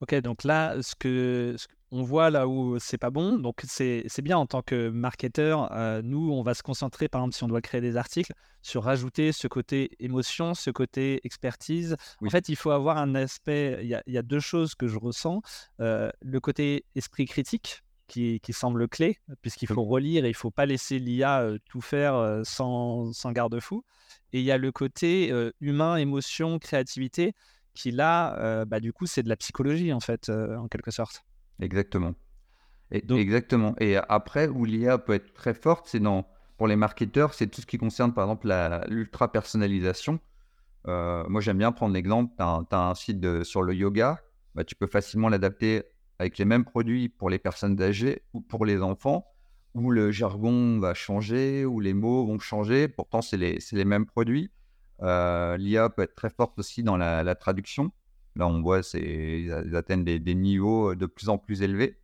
Ok, 0.00 0.14
donc 0.16 0.44
là, 0.44 0.80
ce 0.82 0.94
que, 0.94 1.56
on 1.92 2.02
voit 2.02 2.30
là 2.30 2.48
où 2.48 2.78
c'est 2.78 2.98
pas 2.98 3.10
bon. 3.10 3.36
Donc 3.38 3.62
c'est 3.66 4.22
bien 4.22 4.38
en 4.38 4.46
tant 4.46 4.62
que 4.62 4.88
marketeur, 4.88 5.70
euh, 5.72 6.00
nous 6.02 6.32
on 6.32 6.42
va 6.42 6.54
se 6.54 6.62
concentrer 6.62 7.08
par 7.08 7.20
exemple 7.20 7.36
si 7.36 7.44
on 7.44 7.48
doit 7.48 7.60
créer 7.60 7.80
des 7.80 7.96
articles 7.96 8.32
sur 8.62 8.84
rajouter 8.84 9.32
ce 9.32 9.48
côté 9.48 9.90
émotion, 9.98 10.54
ce 10.54 10.70
côté 10.70 11.20
expertise. 11.24 11.96
En 12.24 12.30
fait, 12.30 12.48
il 12.48 12.56
faut 12.56 12.70
avoir 12.70 12.98
un 12.98 13.14
aspect. 13.14 13.78
Il 13.82 13.88
y 13.88 14.18
a, 14.18 14.22
deux 14.22 14.40
choses 14.40 14.74
que 14.74 14.86
je 14.86 14.98
ressens 14.98 15.42
euh, 15.80 16.10
le 16.22 16.40
côté 16.40 16.84
esprit 16.94 17.26
critique. 17.26 17.82
Qui, 18.08 18.40
semble 18.50 18.88
clé, 18.88 19.20
puisqu'il 19.40 19.68
faut 19.68 19.84
relire 19.84 20.24
et 20.24 20.30
il 20.30 20.32
ne 20.32 20.36
faut 20.36 20.50
pas 20.50 20.66
laisser 20.66 20.98
l'IA 20.98 21.42
euh, 21.42 21.58
tout 21.66 21.80
faire 21.80 22.40
sans, 22.42 23.12
sans 23.12 23.30
garde-fou. 23.30 23.84
Et 24.32 24.40
il 24.40 24.44
y 24.44 24.50
a 24.50 24.58
le 24.58 24.72
côté 24.72 25.32
humain, 25.60 25.94
émotion, 25.94 26.58
créativité, 26.58 27.34
qui 27.74 27.90
là, 27.90 28.64
bah, 28.64 28.80
du 28.80 28.92
coup, 28.92 29.06
c'est 29.06 29.22
de 29.22 29.28
la 29.28 29.36
psychologie, 29.36 29.92
en 29.92 30.00
fait, 30.00 30.28
en 30.30 30.68
quelque 30.68 30.90
sorte. 30.90 31.24
Exactement. 31.60 32.14
Et, 32.90 33.04
Exactement. 33.12 33.74
Et 33.78 33.96
après, 33.96 34.48
où 34.48 34.64
l'IA 34.64 34.98
peut 34.98 35.14
être 35.14 35.32
très 35.32 35.54
forte, 35.54 35.86
c'est 35.88 36.00
dans, 36.00 36.26
pour 36.56 36.66
les 36.66 36.76
marketeurs, 36.76 37.34
c'est 37.34 37.46
tout 37.46 37.60
ce 37.60 37.66
qui 37.66 37.78
concerne, 37.78 38.12
par 38.12 38.24
exemple, 38.24 38.52
l'ultra 38.88 39.30
personnalisation. 39.30 40.18
Euh, 40.88 41.24
moi, 41.28 41.40
j'aime 41.40 41.58
bien 41.58 41.72
prendre 41.72 41.94
l'exemple, 41.94 42.32
tu 42.36 42.42
as, 42.42 42.66
un 42.72 42.94
site 42.94 43.44
sur 43.44 43.62
le 43.62 43.74
yoga, 43.74 44.20
bah, 44.54 44.64
tu 44.64 44.74
peux 44.74 44.86
facilement 44.86 45.28
l'adapter 45.28 45.84
avec 46.18 46.38
les 46.38 46.44
mêmes 46.44 46.64
produits 46.64 47.08
pour 47.08 47.30
les 47.30 47.38
personnes 47.38 47.80
âgées 47.80 48.22
ou 48.32 48.40
pour 48.40 48.66
les 48.66 48.82
enfants, 48.82 49.26
où 49.74 49.90
le 49.90 50.10
jargon 50.10 50.78
va 50.78 50.94
changer, 50.94 51.64
où 51.64 51.80
les 51.80 51.94
mots 51.94 52.26
vont 52.26 52.38
changer. 52.38 52.88
Pourtant, 52.88 53.22
c'est 53.22 53.36
les, 53.36 53.58
les, 53.72 53.84
mêmes 53.84 54.06
produits. 54.06 54.50
Euh, 55.02 55.56
L'IA 55.56 55.88
peut 55.90 56.02
être 56.02 56.14
très 56.14 56.30
forte 56.30 56.58
aussi 56.58 56.82
dans 56.82 56.96
la 56.96 57.34
traduction. 57.34 57.92
Là, 58.36 58.46
on 58.46 58.62
voit, 58.62 58.80
ils 58.94 59.76
atteignent 59.76 60.04
des, 60.04 60.34
niveaux 60.34 60.94
de 60.94 61.06
plus 61.06 61.28
en 61.28 61.38
plus 61.38 61.62
élevés. 61.62 61.98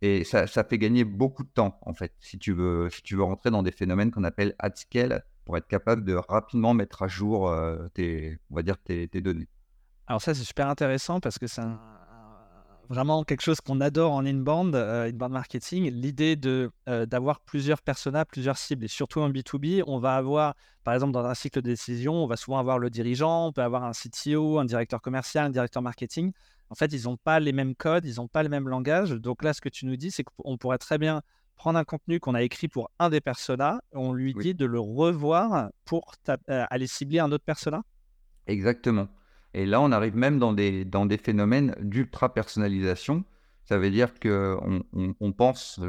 Et 0.00 0.22
ça, 0.22 0.46
fait 0.46 0.78
gagner 0.78 1.04
beaucoup 1.04 1.42
de 1.42 1.48
temps, 1.48 1.78
en 1.82 1.92
fait, 1.92 2.12
si 2.20 2.38
tu 2.38 2.52
veux, 2.52 2.88
si 2.90 3.02
tu 3.02 3.16
veux 3.16 3.24
rentrer 3.24 3.50
dans 3.50 3.64
des 3.64 3.72
phénomènes 3.72 4.12
qu'on 4.12 4.24
appelle 4.24 4.54
at 4.60 4.74
scale, 4.76 5.24
pour 5.44 5.56
être 5.56 5.66
capable 5.66 6.04
de 6.04 6.14
rapidement 6.14 6.74
mettre 6.74 7.02
à 7.02 7.08
jour 7.08 7.48
euh, 7.48 7.88
tes, 7.94 8.38
on 8.50 8.56
va 8.56 8.62
dire, 8.62 8.76
tes 8.78 9.08
données. 9.08 9.48
Alors 10.06 10.22
ça, 10.22 10.34
c'est 10.34 10.44
super 10.44 10.68
intéressant 10.68 11.20
parce 11.20 11.38
que 11.38 11.46
c'est 11.46 11.62
un, 11.62 11.80
vraiment 12.88 13.22
quelque 13.24 13.42
chose 13.42 13.60
qu'on 13.60 13.80
adore 13.80 14.12
en 14.12 14.24
inbound, 14.24 14.74
euh, 14.74 15.08
inbound 15.08 15.32
marketing, 15.32 15.90
l'idée 15.90 16.36
de 16.36 16.70
euh, 16.88 17.06
d'avoir 17.06 17.40
plusieurs 17.40 17.82
personas, 17.82 18.24
plusieurs 18.24 18.58
cibles, 18.58 18.84
et 18.84 18.88
surtout 18.88 19.20
en 19.20 19.30
B2B, 19.30 19.82
on 19.86 19.98
va 19.98 20.16
avoir, 20.16 20.54
par 20.84 20.94
exemple, 20.94 21.12
dans 21.12 21.24
un 21.24 21.34
cycle 21.34 21.60
de 21.60 21.68
décision, 21.68 22.14
on 22.14 22.26
va 22.26 22.36
souvent 22.36 22.58
avoir 22.58 22.78
le 22.78 22.90
dirigeant, 22.90 23.48
on 23.48 23.52
peut 23.52 23.62
avoir 23.62 23.84
un 23.84 23.92
CTO, 23.92 24.58
un 24.58 24.64
directeur 24.64 25.02
commercial, 25.02 25.46
un 25.46 25.50
directeur 25.50 25.82
marketing. 25.82 26.32
En 26.70 26.74
fait, 26.74 26.92
ils 26.92 27.04
n'ont 27.04 27.16
pas 27.16 27.40
les 27.40 27.52
mêmes 27.52 27.74
codes, 27.74 28.04
ils 28.04 28.16
n'ont 28.16 28.28
pas 28.28 28.42
le 28.42 28.48
même 28.48 28.68
langage. 28.68 29.10
Donc 29.10 29.42
là, 29.42 29.52
ce 29.54 29.60
que 29.60 29.68
tu 29.68 29.86
nous 29.86 29.96
dis, 29.96 30.10
c'est 30.10 30.24
qu'on 30.24 30.58
pourrait 30.58 30.78
très 30.78 30.98
bien 30.98 31.22
prendre 31.56 31.78
un 31.78 31.84
contenu 31.84 32.20
qu'on 32.20 32.34
a 32.34 32.42
écrit 32.42 32.68
pour 32.68 32.90
un 32.98 33.10
des 33.10 33.20
personas, 33.20 33.80
on 33.92 34.12
lui 34.12 34.32
dit 34.32 34.54
de 34.54 34.64
le 34.64 34.78
revoir 34.78 35.70
pour 35.84 36.14
euh, 36.28 36.36
aller 36.70 36.86
cibler 36.86 37.18
un 37.18 37.32
autre 37.32 37.44
persona? 37.44 37.82
Exactement. 38.46 39.08
Et 39.54 39.66
là, 39.66 39.80
on 39.80 39.92
arrive 39.92 40.16
même 40.16 40.38
dans 40.38 40.52
des, 40.52 40.84
dans 40.84 41.06
des 41.06 41.18
phénomènes 41.18 41.74
d'ultra 41.80 42.32
personnalisation. 42.32 43.24
Ça 43.64 43.78
veut 43.78 43.90
dire 43.90 44.18
qu'on 44.20 44.84
on, 44.92 45.32
pense 45.32 45.80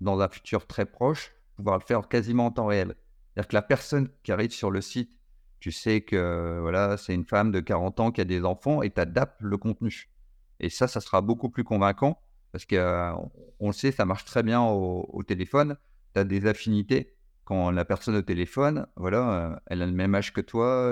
dans 0.00 0.20
un 0.20 0.28
futur 0.28 0.66
très 0.66 0.86
proche 0.86 1.32
pouvoir 1.56 1.78
le 1.78 1.84
faire 1.84 2.08
quasiment 2.08 2.46
en 2.46 2.50
temps 2.50 2.66
réel. 2.66 2.94
C'est-à-dire 3.34 3.48
que 3.48 3.54
la 3.54 3.62
personne 3.62 4.08
qui 4.22 4.32
arrive 4.32 4.50
sur 4.50 4.70
le 4.70 4.80
site, 4.80 5.18
tu 5.60 5.72
sais 5.72 6.02
que 6.02 6.58
voilà, 6.60 6.96
c'est 6.96 7.14
une 7.14 7.24
femme 7.24 7.50
de 7.50 7.60
40 7.60 8.00
ans 8.00 8.10
qui 8.10 8.20
a 8.20 8.24
des 8.24 8.44
enfants 8.44 8.82
et 8.82 8.90
tu 8.90 9.00
adaptes 9.00 9.40
le 9.40 9.56
contenu. 9.56 10.10
Et 10.60 10.68
ça, 10.68 10.88
ça 10.88 11.00
sera 11.00 11.20
beaucoup 11.20 11.48
plus 11.48 11.64
convaincant 11.64 12.20
parce 12.52 12.66
qu'on 12.66 13.32
on 13.58 13.66
le 13.68 13.72
sait, 13.72 13.90
ça 13.90 14.04
marche 14.04 14.24
très 14.24 14.42
bien 14.42 14.62
au, 14.62 15.22
téléphone. 15.26 15.76
Tu 16.14 16.20
as 16.20 16.24
des 16.24 16.46
affinités. 16.46 17.13
Quand 17.44 17.70
la 17.70 17.84
personne 17.84 18.16
au 18.16 18.22
téléphone, 18.22 18.86
voilà, 18.96 19.60
elle 19.66 19.82
a 19.82 19.86
le 19.86 19.92
même 19.92 20.14
âge 20.14 20.32
que 20.32 20.40
toi, 20.40 20.90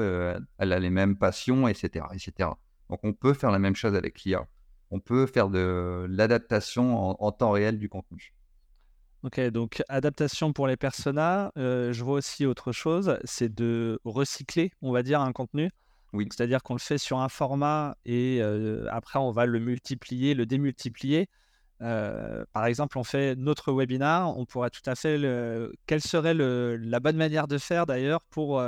elle 0.59 0.73
a 0.73 0.79
les 0.79 0.91
mêmes 0.91 1.17
passions, 1.17 1.67
etc., 1.67 2.07
etc. 2.13 2.51
Donc 2.91 3.01
on 3.05 3.15
peut 3.15 3.33
faire 3.33 3.51
la 3.51 3.59
même 3.59 3.75
chose 3.75 3.95
avec 3.95 4.23
l'IA. 4.23 4.47
On 4.91 5.01
peut 5.01 5.27
faire 5.27 5.49
de 5.49 6.07
l'adaptation 6.11 7.23
en, 7.23 7.33
temps 7.33 7.53
réel 7.53 7.79
du 7.79 7.89
contenu. 7.89 8.35
Ok, 9.23 9.41
donc 9.49 9.83
adaptation 9.89 10.53
pour 10.53 10.67
les 10.67 10.77
personas. 10.77 11.53
je 11.57 12.05
vois 12.05 12.17
aussi 12.17 12.45
autre 12.45 12.73
chose, 12.73 13.19
c'est 13.25 13.55
de 13.55 13.99
recycler, 14.05 14.73
on 14.83 14.93
va 14.93 15.03
dire, 15.03 15.23
un 15.23 15.33
contenu. 15.33 15.71
Oui. 16.13 16.29
C'est-à-dire 16.31 16.63
qu'on 16.63 16.75
le 16.75 16.81
fait 16.81 16.99
sur 16.99 17.21
un 17.21 17.31
format 17.31 17.97
et 18.05 18.43
après 18.91 19.19
on 19.19 19.31
va 19.31 19.47
le 19.47 19.59
multiplier, 19.59 20.35
le 20.35 20.45
démultiplier. 20.45 21.29
Par 22.53 22.67
exemple, 22.67 22.99
on 22.99 23.05
fait 23.05 23.35
notre 23.37 23.73
webinar, 23.73 24.37
on 24.39 24.45
pourrait 24.45 24.71
tout 24.71 24.83
à 24.87 24.95
fait. 24.95 25.21
Quelle 25.87 26.01
serait 26.01 26.35
la 26.35 27.01
bonne 27.01 27.17
manière 27.17 27.49
de 27.49 27.59
faire 27.59 27.87
d'ailleurs 27.87 28.23
pour 28.31 28.63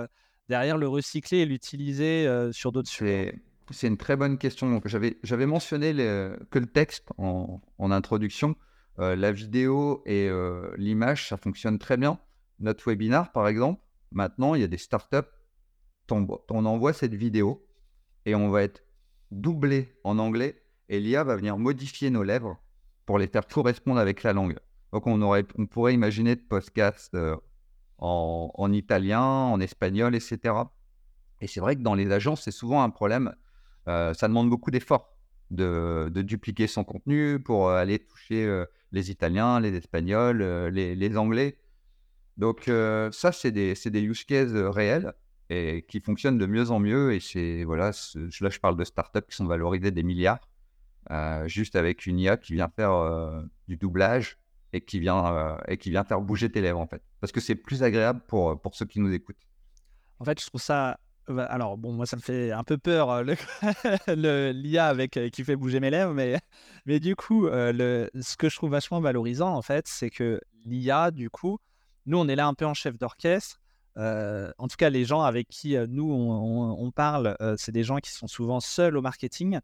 derrière 0.49 0.77
le 0.77 0.89
recycler 0.89 1.39
et 1.39 1.47
l'utiliser 1.47 2.29
sur 2.53 2.73
d'autres 2.73 2.89
sujets 2.89 3.41
C'est 3.71 3.87
une 3.87 3.97
très 3.97 4.17
bonne 4.17 4.39
question. 4.39 4.81
j'avais 4.85 5.47
mentionné 5.47 5.93
que 5.95 6.59
le 6.59 6.67
texte 6.67 7.09
en, 7.19 7.61
introduction, 7.79 8.57
la 8.99 9.33
vidéo 9.33 10.03
et 10.07 10.29
l'image, 10.77 11.29
ça 11.29 11.37
fonctionne 11.37 11.79
très 11.79 11.97
bien. 11.97 12.19
Notre 12.59 12.89
webinar, 12.89 13.33
par 13.33 13.49
exemple, 13.49 13.81
maintenant, 14.13 14.55
il 14.55 14.61
y 14.61 14.65
a 14.65 14.69
des 14.69 14.79
startups 14.79 15.29
on 16.11 16.65
envoie 16.67 16.93
cette 16.93 17.15
vidéo 17.15 17.67
et 18.27 18.35
on 18.35 18.51
va 18.51 18.63
être 18.63 18.85
doublé 19.31 19.99
en 20.05 20.19
anglais 20.19 20.63
et 20.89 21.01
l'IA 21.01 21.25
va 21.25 21.37
venir 21.37 21.59
modifier 21.59 22.11
nos 22.11 22.23
lèvres 22.23 22.59
pour 23.07 23.19
les 23.19 23.27
faire 23.27 23.47
correspondre 23.47 23.99
avec 23.99 24.23
la 24.23 24.33
langue. 24.33 24.59
Donc 24.93 25.07
on, 25.07 25.21
aurait, 25.23 25.45
on 25.59 25.67
pourrait 25.67 25.95
imaginer 25.95 26.37
de 26.37 26.41
podcasts 26.41 27.15
euh, 27.15 27.37
en, 27.99 28.73
italien, 28.73 29.23
en 29.23 29.61
espagnol, 29.61 30.15
etc. 30.15 30.55
Et 31.41 31.47
c'est 31.47 31.61
vrai 31.61 31.77
que 31.77 31.83
dans 31.83 31.95
les 31.95 32.13
agences, 32.13 32.43
c'est 32.43 32.53
souvent 32.53 32.83
un 32.83 32.91
problème. 32.91 33.35
Euh, 33.89 34.15
ça 34.15 34.29
demande 34.29 34.49
beaucoup 34.49 34.71
d'efforts 34.71 35.11
de, 35.51 36.11
dupliquer 36.15 36.67
son 36.67 36.85
contenu 36.85 37.41
pour 37.41 37.69
euh, 37.69 37.77
aller 37.77 37.99
toucher 37.99 38.65
les 38.93 39.11
Italiens, 39.11 39.61
les 39.61 39.75
Espagnols, 39.75 40.39
les, 40.69 41.17
Anglais. 41.17 41.59
Donc 42.37 42.65
ça, 42.67 43.33
c'est 43.33 43.51
des, 43.51 43.75
des, 43.75 44.01
use 44.01 44.25
cases 44.25 44.53
réels 44.53 45.13
et 45.51 45.85
qui 45.89 46.01
fonctionne 46.01 46.39
de 46.39 46.47
mieux 46.47 46.71
en 46.71 46.79
mieux. 46.79 47.13
Et 47.15 47.21
c'est 47.21 47.65
voilà, 47.65 47.91
là 48.15 48.49
je 48.51 48.61
parle 48.61 48.77
de 48.77 48.85
startups 48.85 49.27
qui 49.29 49.37
sont 49.37 49.47
valorisées 49.47 49.91
des 49.91 50.03
milliards, 50.03 50.49
juste 51.47 51.77
avec 51.77 52.07
une 52.07 52.19
IA 52.19 52.37
qui 52.37 52.55
vient 52.55 52.69
faire 52.69 52.93
euh, 52.93 53.43
du 53.69 53.77
doublage 53.77 54.39
et 54.73 54.81
qui 54.81 54.99
vient 54.99 55.27
euh, 55.27 55.57
et 55.69 55.77
qui 55.77 55.91
vient 55.91 56.05
faire 56.05 56.21
bouger 56.21 56.51
tes 56.51 56.61
lèvres 56.61 56.81
en 56.81 56.87
fait, 56.87 57.03
parce 57.21 57.33
que 57.33 57.41
c'est 57.41 57.55
plus 57.55 57.83
agréable 57.83 58.21
pour 58.27 58.61
pour 58.61 58.75
ceux 58.75 58.87
qui 58.87 59.01
nous 59.01 59.13
écoutent. 59.13 59.37
En 60.19 60.25
fait, 60.25 60.41
je 60.41 60.47
trouve 60.47 60.61
ça. 60.61 60.99
Bah, 61.27 61.45
alors 61.45 61.79
bon, 61.79 61.93
moi 61.93 62.05
ça 62.05 62.17
me 62.17 62.21
fait 62.21 62.53
un 62.53 62.65
peu 62.65 62.77
peur 62.77 63.25
le, 63.25 64.51
l'IA 64.53 64.87
avec 64.87 65.19
qui 65.33 65.43
fait 65.43 65.57
bouger 65.57 65.81
mes 65.81 65.89
lèvres, 65.89 66.13
mais 66.13 66.39
mais 66.87 67.01
du 67.01 67.17
coup, 67.17 67.47
le, 67.47 68.11
ce 68.21 68.37
que 68.37 68.51
je 68.51 68.57
trouve 68.57 68.73
vachement 68.73 69.01
valorisant 69.01 69.55
en 69.55 69.63
fait, 69.63 69.89
c'est 69.89 70.11
que 70.11 70.39
l'IA 70.67 71.11
du 71.11 71.31
coup, 71.31 71.59
nous 72.05 72.19
on 72.19 72.29
est 72.29 72.37
là 72.37 72.47
un 72.47 72.53
peu 72.53 72.67
en 72.67 72.75
chef 72.75 72.99
d'orchestre 72.99 73.59
en 73.97 74.69
tout 74.69 74.77
cas, 74.77 74.91
les 74.91 75.05
gens 75.05 75.23
avec 75.23 75.49
qui 75.49 75.77
nous 75.89 76.13
on, 76.13 76.91
parle, 76.91 77.37
c'est 77.57 77.73
des 77.73 77.85
gens 77.85 77.99
qui 77.99 78.11
sont 78.11 78.27
souvent 78.27 78.61
seuls 78.61 78.97
au 78.97 79.03
marketing. 79.03 79.61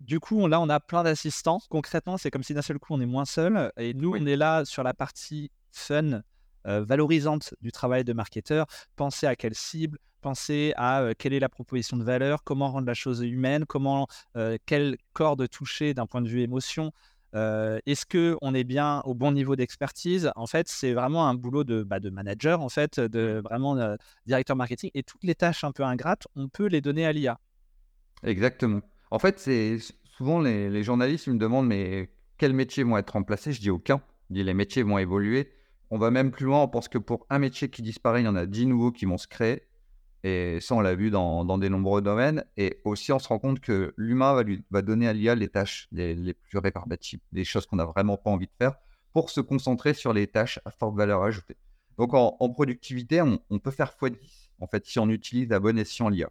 Du 0.00 0.20
coup, 0.20 0.46
là, 0.46 0.60
on 0.60 0.68
a 0.68 0.80
plein 0.80 1.04
d'assistants. 1.04 1.60
Concrètement, 1.68 2.16
c'est 2.16 2.30
comme 2.30 2.42
si 2.42 2.54
d'un 2.54 2.62
seul 2.62 2.78
coup, 2.78 2.94
on 2.94 3.00
est 3.00 3.06
moins 3.06 3.24
seul. 3.24 3.72
Et 3.76 3.94
nous, 3.94 4.14
on 4.16 4.26
est 4.26 4.36
là 4.36 4.64
sur 4.64 4.82
la 4.82 4.94
partie 4.94 5.50
fun, 5.70 6.22
valorisante 6.64 7.54
du 7.60 7.72
travail 7.72 8.04
de 8.04 8.12
marketeur. 8.12 8.66
Penser 8.96 9.26
à 9.26 9.36
quelle 9.36 9.54
cible, 9.54 9.98
penser 10.20 10.72
à 10.76 11.10
quelle 11.16 11.32
est 11.32 11.40
la 11.40 11.48
proposition 11.48 11.96
de 11.96 12.02
valeur, 12.02 12.42
comment 12.42 12.70
rendre 12.70 12.86
la 12.86 12.94
chose 12.94 13.20
humaine, 13.20 13.64
comment, 13.66 14.08
quel 14.66 14.96
corps 15.12 15.36
de 15.36 15.46
toucher 15.46 15.94
d'un 15.94 16.06
point 16.06 16.22
de 16.22 16.28
vue 16.28 16.42
émotion. 16.42 16.92
Est-ce 17.32 18.06
que 18.06 18.36
on 18.40 18.54
est 18.54 18.64
bien 18.64 19.02
au 19.04 19.14
bon 19.14 19.30
niveau 19.30 19.54
d'expertise? 19.56 20.32
En 20.34 20.46
fait, 20.46 20.68
c'est 20.68 20.94
vraiment 20.94 21.28
un 21.28 21.34
boulot 21.34 21.64
de, 21.64 21.82
bah, 21.82 22.00
de 22.00 22.10
manager, 22.10 22.62
en 22.62 22.68
fait, 22.70 22.98
de 22.98 23.40
vraiment 23.44 23.96
directeur 24.26 24.56
marketing. 24.56 24.90
Et 24.94 25.02
toutes 25.02 25.22
les 25.22 25.34
tâches 25.34 25.62
un 25.62 25.70
peu 25.70 25.84
ingrates, 25.84 26.26
on 26.34 26.48
peut 26.48 26.66
les 26.66 26.80
donner 26.80 27.06
à 27.06 27.12
l'IA. 27.12 27.38
Exactement. 28.22 28.80
En 29.10 29.18
fait, 29.18 29.38
c'est 29.38 29.78
souvent 30.04 30.40
les, 30.40 30.82
journalistes 30.82 31.28
me 31.28 31.38
demandent 31.38 31.66
mais 31.66 32.10
quels 32.38 32.52
métiers 32.52 32.84
vont 32.84 32.96
être 32.96 33.10
remplacés? 33.10 33.52
Je 33.52 33.60
dis 33.60 33.70
aucun. 33.70 34.00
Je 34.28 34.34
dis 34.34 34.44
les 34.44 34.54
métiers 34.54 34.82
vont 34.82 34.98
évoluer. 34.98 35.52
On 35.90 35.98
va 35.98 36.10
même 36.10 36.30
plus 36.30 36.46
loin. 36.46 36.62
On 36.62 36.68
pense 36.68 36.88
que 36.88 36.98
pour 36.98 37.26
un 37.30 37.38
métier 37.38 37.68
qui 37.70 37.82
disparaît, 37.82 38.22
il 38.22 38.24
y 38.24 38.28
en 38.28 38.36
a 38.36 38.46
dix 38.46 38.66
nouveaux 38.66 38.92
qui 38.92 39.04
vont 39.04 39.18
se 39.18 39.28
créer. 39.28 39.62
Et 40.24 40.58
ça, 40.60 40.74
on 40.74 40.80
l'a 40.80 40.96
vu 40.96 41.10
dans, 41.10 41.44
dans, 41.44 41.56
des 41.56 41.68
nombreux 41.68 42.02
domaines. 42.02 42.44
Et 42.56 42.80
aussi, 42.84 43.12
on 43.12 43.20
se 43.20 43.28
rend 43.28 43.38
compte 43.38 43.60
que 43.60 43.94
l'humain 43.96 44.42
va, 44.70 44.82
donner 44.82 45.06
à 45.06 45.12
l'IA 45.12 45.36
les 45.36 45.48
tâches 45.48 45.86
les, 45.92 46.34
plus 46.34 46.58
réparbatibles, 46.58 47.22
des 47.30 47.44
choses 47.44 47.66
qu'on 47.66 47.76
n'a 47.76 47.84
vraiment 47.84 48.16
pas 48.16 48.30
envie 48.30 48.46
de 48.46 48.52
faire, 48.58 48.74
pour 49.12 49.30
se 49.30 49.40
concentrer 49.40 49.94
sur 49.94 50.12
les 50.12 50.26
tâches 50.26 50.58
à 50.64 50.72
forte 50.72 50.96
valeur 50.96 51.22
ajoutée. 51.22 51.56
Donc, 51.96 52.12
en, 52.12 52.50
productivité, 52.50 53.22
on, 53.22 53.58
peut 53.60 53.70
faire 53.70 53.94
x10, 54.00 54.48
en 54.58 54.66
fait, 54.66 54.84
si 54.84 54.98
on 54.98 55.08
utilise 55.08 55.48
la 55.48 55.60
bonne 55.60 55.78
escient 55.78 56.08
l'IA. 56.08 56.28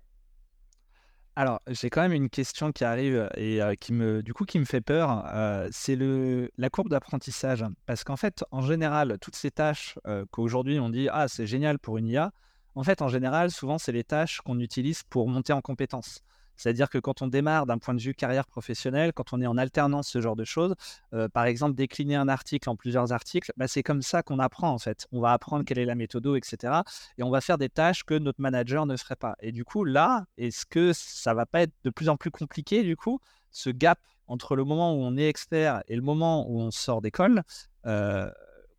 Alors, 1.38 1.62
j'ai 1.68 1.90
quand 1.90 2.02
même 2.02 2.14
une 2.14 2.30
question 2.30 2.72
qui 2.72 2.86
arrive 2.86 3.30
et 3.36 3.60
qui 3.80 3.92
me, 3.92 4.24
du 4.24 4.34
coup, 4.34 4.46
qui 4.46 4.58
me 4.58 4.66
fait 4.66 4.82
peur. 4.82 5.26
C'est 5.72 5.96
le, 5.96 6.50
la 6.58 6.70
courbe 6.70 6.90
d'apprentissage. 6.90 7.66
Parce 7.86 8.04
qu'en 8.04 8.16
fait, 8.16 8.46
en 8.52 8.62
général, 8.62 9.18
toutes 9.20 9.36
ces 9.36 9.52
tâches 9.52 10.00
qu'aujourd'hui 10.32 10.80
on 10.80 10.90
dit 10.90 11.10
Ah, 11.12 11.28
c'est 11.28 11.46
génial 11.46 11.78
pour 11.78 11.98
une 11.98 12.08
IA, 12.08 12.32
en 12.76 12.84
fait, 12.84 13.02
en 13.02 13.08
général, 13.08 13.52
souvent, 13.52 13.78
c'est 13.78 13.94
les 13.94 14.04
tâches 14.04 14.42
qu'on 14.42 14.60
utilise 14.60 15.04
pour 15.04 15.28
monter 15.30 15.54
en 15.54 15.62
compétences. 15.62 16.22
C'est-à-dire 16.58 16.90
que 16.90 16.98
quand 16.98 17.22
on 17.22 17.28
démarre 17.28 17.66
d'un 17.66 17.78
point 17.78 17.94
de 17.94 18.02
vue 18.02 18.14
carrière 18.14 18.48
professionnelle, 18.48 19.14
quand 19.14 19.34
on 19.34 19.42
est 19.42 19.48
en 19.48 19.58
alternance, 19.58 20.08
ce 20.08 20.22
genre 20.22 20.36
de 20.36 20.46
choses, 20.46 20.76
euh, 21.14 21.30
par 21.30 21.46
exemple, 21.46 21.76
décliner 21.76 22.16
un 22.16 22.28
article 22.28 22.70
en 22.70 22.76
plusieurs 22.76 23.12
articles, 23.12 23.52
bah, 23.58 23.68
c'est 23.68 23.84
comme 23.84 24.02
ça 24.02 24.24
qu'on 24.24 24.40
apprend 24.40 24.70
en 24.70 24.80
fait. 24.80 25.08
On 25.12 25.20
va 25.22 25.32
apprendre 25.32 25.66
quelle 25.66 25.80
est 25.80 25.86
la 25.86 25.96
méthode, 25.96 26.26
etc. 26.36 26.82
Et 27.18 27.24
on 27.24 27.30
va 27.30 27.42
faire 27.42 27.58
des 27.58 27.70
tâches 27.70 28.04
que 28.04 28.16
notre 28.16 28.42
manager 28.42 28.86
ne 28.86 28.98
ferait 28.98 29.16
pas. 29.16 29.36
Et 29.40 29.52
du 29.52 29.66
coup, 29.66 29.84
là, 29.84 30.26
est-ce 30.38 30.66
que 30.66 30.92
ça 30.94 31.34
va 31.34 31.46
pas 31.46 31.62
être 31.62 31.74
de 31.84 31.90
plus 31.90 32.10
en 32.10 32.18
plus 32.18 32.32
compliqué, 32.32 32.84
du 32.84 32.96
coup, 32.96 33.20
ce 33.52 33.70
gap 33.70 34.00
entre 34.28 34.56
le 34.56 34.64
moment 34.64 34.94
où 34.94 34.98
on 34.98 35.18
est 35.18 35.28
expert 35.28 35.84
et 35.88 35.96
le 35.96 36.02
moment 36.02 36.50
où 36.50 36.60
on 36.60 36.72
sort 36.72 37.02
d'école 37.02 37.44
euh, 37.86 38.30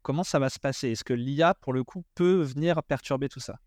Comment 0.03 0.25
ça 0.25 0.39
va 0.39 0.51
se 0.51 0.61
passer? 0.61 0.91
Est-ce 0.91 1.03
que 1.03 1.15
l'IA, 1.15 1.55
pour 1.55 1.73
le 1.73 1.83
coup, 1.83 2.05
peut 2.15 2.41
venir 2.41 2.83
perturber 2.85 3.29
tout 3.29 3.41
ça? 3.41 3.59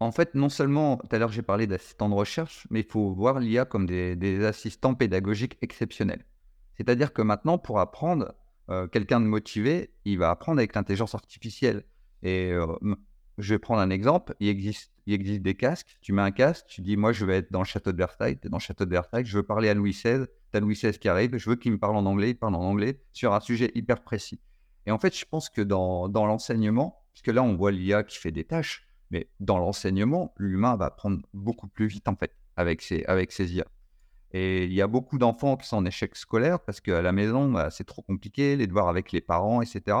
En 0.00 0.12
fait, 0.12 0.34
non 0.34 0.48
seulement, 0.48 0.96
tout 0.98 1.08
à 1.10 1.18
l'heure 1.18 1.32
j'ai 1.32 1.42
parlé 1.42 1.66
d'assistants 1.66 2.08
de 2.08 2.14
recherche, 2.14 2.66
mais 2.70 2.80
il 2.80 2.86
faut 2.86 3.12
voir 3.12 3.40
l'IA 3.40 3.64
comme 3.64 3.86
des, 3.86 4.44
assistants 4.44 4.94
pédagogiques 4.94 5.58
exceptionnels. 5.60 6.24
C'est-à-dire 6.76 7.12
que 7.12 7.22
maintenant, 7.22 7.58
pour 7.58 7.80
apprendre, 7.80 8.34
euh, 8.70 8.86
quelqu'un 8.86 9.20
de 9.20 9.26
motivé, 9.26 9.92
il 10.04 10.18
va 10.18 10.30
apprendre 10.30 10.58
avec 10.58 10.74
l'intelligence 10.74 11.14
artificielle. 11.14 11.84
Et 12.22 12.52
euh, 12.52 12.66
je 13.38 13.54
vais 13.54 13.58
prendre 13.58 13.80
un 13.80 13.90
exemple, 13.90 14.34
il 14.40 14.48
existe, 14.48 14.92
il 15.06 15.14
existe 15.14 15.42
des 15.42 15.54
casques, 15.54 15.96
tu 16.00 16.12
mets 16.12 16.22
un 16.22 16.30
casque, 16.30 16.66
tu 16.68 16.80
dis, 16.80 16.96
moi 16.96 17.12
je 17.12 17.24
vais 17.24 17.38
être 17.38 17.52
dans 17.52 17.60
le 17.60 17.64
château 17.64 17.92
de 17.92 17.96
Versailles, 17.96 18.38
tu 18.38 18.46
es 18.46 18.50
dans 18.50 18.58
le 18.58 18.62
château 18.62 18.84
de 18.84 18.90
Versailles, 18.90 19.24
je 19.24 19.36
veux 19.36 19.44
parler 19.44 19.68
à 19.68 19.74
Louis 19.74 19.92
XVI, 19.92 20.26
tu 20.50 20.56
as 20.56 20.60
Louis 20.60 20.74
XVI 20.74 20.92
qui 20.98 21.08
arrive, 21.08 21.36
je 21.36 21.48
veux 21.48 21.56
qu'il 21.56 21.72
me 21.72 21.78
parle 21.78 21.96
en 21.96 22.04
anglais, 22.06 22.30
il 22.30 22.34
parle 22.34 22.54
en 22.54 22.62
anglais 22.62 23.00
sur 23.12 23.32
un 23.32 23.40
sujet 23.40 23.70
hyper 23.74 24.02
précis. 24.02 24.40
Et 24.86 24.90
en 24.90 24.98
fait, 24.98 25.16
je 25.16 25.24
pense 25.24 25.50
que 25.50 25.60
dans, 25.60 26.08
dans 26.08 26.26
l'enseignement, 26.26 27.04
parce 27.12 27.22
que 27.22 27.30
là 27.30 27.42
on 27.42 27.54
voit 27.56 27.70
l'IA 27.70 28.02
qui 28.02 28.18
fait 28.18 28.32
des 28.32 28.44
tâches, 28.44 28.87
mais 29.10 29.28
dans 29.40 29.58
l'enseignement, 29.58 30.34
l'humain 30.36 30.76
va 30.76 30.86
apprendre 30.86 31.20
beaucoup 31.34 31.68
plus 31.68 31.86
vite, 31.86 32.08
en 32.08 32.16
fait, 32.16 32.32
avec 32.56 32.82
ses, 32.82 33.04
avec 33.04 33.32
ses 33.32 33.54
IA. 33.54 33.66
Et 34.32 34.64
il 34.64 34.72
y 34.72 34.82
a 34.82 34.86
beaucoup 34.86 35.18
d'enfants 35.18 35.56
qui 35.56 35.66
sont 35.66 35.78
en 35.78 35.84
échec 35.86 36.14
scolaire 36.14 36.60
parce 36.60 36.80
qu'à 36.80 37.00
la 37.00 37.12
maison, 37.12 37.50
bah, 37.50 37.70
c'est 37.70 37.84
trop 37.84 38.02
compliqué, 38.02 38.56
les 38.56 38.66
devoirs 38.66 38.88
avec 38.88 39.12
les 39.12 39.22
parents, 39.22 39.62
etc. 39.62 39.96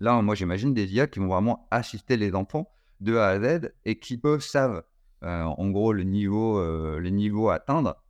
Là, 0.00 0.20
moi, 0.22 0.34
j'imagine 0.34 0.72
des 0.74 0.94
IA 0.94 1.06
qui 1.06 1.18
vont 1.18 1.28
vraiment 1.28 1.66
assister 1.70 2.16
les 2.16 2.34
enfants 2.34 2.70
de 3.00 3.16
A 3.16 3.28
à 3.28 3.40
Z 3.40 3.72
et 3.84 3.98
qui 3.98 4.16
peuvent 4.16 4.40
savent, 4.40 4.82
euh, 5.22 5.42
en 5.42 5.70
gros, 5.70 5.92
le 5.92 6.02
niveau, 6.02 6.58
euh, 6.58 7.50
à 7.50 7.54
atteindre 7.54 8.02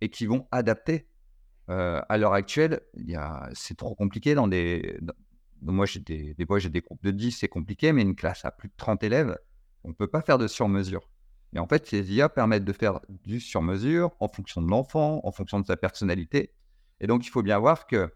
et 0.00 0.10
qui 0.10 0.26
vont 0.26 0.46
adapter. 0.50 1.08
Euh, 1.70 2.02
à 2.10 2.18
l'heure 2.18 2.34
actuelle, 2.34 2.82
c'est 3.54 3.76
trop 3.76 3.94
compliqué 3.94 4.34
dans 4.34 4.48
des. 4.48 4.98
moi, 5.62 5.86
j'ai 5.86 6.00
des, 6.00 6.34
des 6.34 6.44
fois, 6.44 6.58
j'ai 6.58 6.68
des 6.68 6.82
groupes 6.82 7.02
de 7.02 7.10
10, 7.10 7.32
c'est 7.32 7.48
compliqué, 7.48 7.92
mais 7.92 8.02
une 8.02 8.14
classe 8.14 8.44
à 8.44 8.50
plus 8.50 8.68
de 8.68 8.74
30 8.76 9.02
élèves, 9.02 9.38
on 9.84 9.88
ne 9.88 9.94
peut 9.94 10.08
pas 10.08 10.22
faire 10.22 10.38
de 10.38 10.48
sur-mesure. 10.48 11.08
Et 11.54 11.58
en 11.58 11.68
fait, 11.68 11.86
ces 11.86 12.12
IA 12.12 12.28
permettent 12.28 12.64
de 12.64 12.72
faire 12.72 13.00
du 13.08 13.38
sur-mesure 13.38 14.10
en 14.18 14.28
fonction 14.28 14.60
de 14.60 14.68
l'enfant, 14.68 15.20
en 15.22 15.30
fonction 15.30 15.60
de 15.60 15.66
sa 15.66 15.76
personnalité. 15.76 16.52
Et 17.00 17.06
donc, 17.06 17.26
il 17.26 17.30
faut 17.30 17.42
bien 17.42 17.58
voir 17.58 17.86
que, 17.86 18.12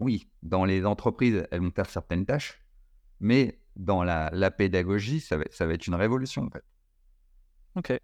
oui, 0.00 0.28
dans 0.42 0.64
les 0.64 0.84
entreprises, 0.84 1.46
elles 1.50 1.60
vont 1.60 1.70
faire 1.70 1.88
certaines 1.88 2.26
tâches, 2.26 2.64
mais 3.20 3.60
dans 3.76 4.02
la, 4.02 4.30
la 4.32 4.50
pédagogie, 4.50 5.20
ça 5.20 5.36
va, 5.36 5.44
ça 5.50 5.66
va 5.66 5.74
être 5.74 5.86
une 5.86 5.94
révolution, 5.94 6.42
en 6.42 6.50
fait. 6.50 6.64
Ok. 7.76 8.00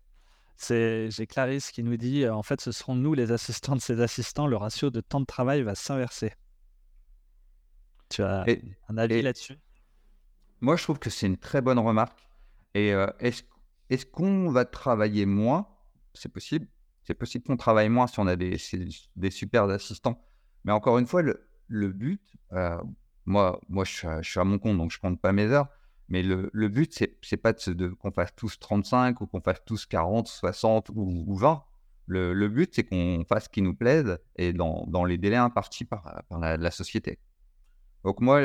C'est, 0.57 1.11
j'ai 1.11 1.27
Clarisse 1.27 1.71
qui 1.71 1.83
nous 1.83 1.97
dit, 1.97 2.29
en 2.29 2.43
fait, 2.43 2.61
ce 2.61 2.71
seront 2.71 2.95
nous 2.95 3.15
les 3.15 3.33
assistants 3.33 3.75
de 3.75 3.81
ces 3.81 4.01
assistants, 4.01 4.47
le 4.47 4.57
ratio 4.57 4.91
de 4.91 5.01
temps 5.01 5.21
de 5.21 5.27
travail 5.27 5.63
va 5.63 5.75
s'inverser. 5.75 6.35
Tu 8.09 8.23
as 8.23 8.45
un 8.89 8.99
avis 8.99 9.23
là-dessus? 9.23 9.57
Moi, 10.61 10.77
je 10.77 10.83
trouve 10.83 10.99
que 10.99 11.09
c'est 11.09 11.27
une 11.27 11.39
très 11.39 11.63
bonne 11.63 11.79
remarque. 11.79 12.30
Et 12.74 12.92
euh, 12.92 13.06
est-ce, 13.18 14.06
qu'on 14.06 14.50
va 14.50 14.64
travailler 14.64 15.26
moins? 15.26 15.68
C'est 16.14 16.33
possible. 16.33 16.66
C'est 17.04 17.14
possible 17.14 17.44
qu'on 17.44 17.56
travaille 17.56 17.88
moins 17.88 18.06
si 18.06 18.20
on 18.20 18.26
a 18.26 18.37
des, 18.37 18.56
des 19.16 19.30
super 19.30 19.64
assistants. 19.64 20.22
Mais 20.64 20.72
encore 20.72 20.98
une 20.98 21.06
fois, 21.06 21.22
le, 21.22 21.88
but, 21.88 22.22
euh, 22.52 22.78
moi, 23.26 23.61
moi 23.68 23.85
je, 23.85 24.22
suis 24.22 24.40
à 24.40 24.44
mon 24.44 24.59
compte, 24.59 24.76
donc 24.76 24.90
je 24.90 24.98
ne 24.98 25.00
compte 25.00 25.20
pas 25.20 25.33
mes 25.33 25.46
heures. 25.46 25.68
Mais 26.09 26.22
le, 26.22 26.68
but, 26.68 26.92
c'est 26.92 27.16
n'est 27.30 27.38
pas 27.38 27.54
qu'on 27.54 28.11
fasse 28.11 28.35
tous 28.35 28.59
35 28.59 29.20
ou 29.20 29.26
qu'on 29.26 29.40
fasse 29.40 29.64
tous 29.64 29.87
40, 29.87 30.26
60 30.26 30.90
ou, 30.94 31.37
20. 31.37 31.62
Le, 32.06 32.48
but, 32.48 32.74
c'est 32.74 32.83
qu'on 32.83 33.24
fasse 33.28 33.44
ce 33.44 33.48
qui 33.48 33.62
nous 33.62 33.74
plaise 33.74 34.18
et 34.35 34.52
dans, 34.52 35.04
les 35.04 35.18
délais 35.18 35.37
impartis 35.37 35.85
par, 35.85 36.24
par 36.28 36.40
la, 36.40 36.70
société. 36.72 37.20
Donc 38.02 38.20
moi, 38.20 38.44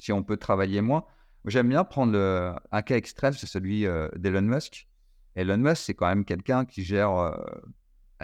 si 0.00 0.12
on 0.12 0.24
peut 0.24 0.36
travailler 0.36 0.80
moins, 0.80 1.04
j'aime 1.46 1.68
bien 1.68 1.84
prendre 1.84 2.58
un 2.72 2.82
cas 2.82 2.96
extrême, 2.96 3.32
c'est 3.32 3.46
celui 3.46 3.86
euh, 3.86 4.08
d'Elon 4.16 4.42
Musk. 4.42 4.88
Elon 5.34 5.58
Musk, 5.58 5.82
c'est 5.84 5.94
quand 5.94 6.08
même 6.08 6.24
quelqu'un 6.24 6.64
qui 6.64 6.82
gère 6.82 7.12
euh, 7.12 7.32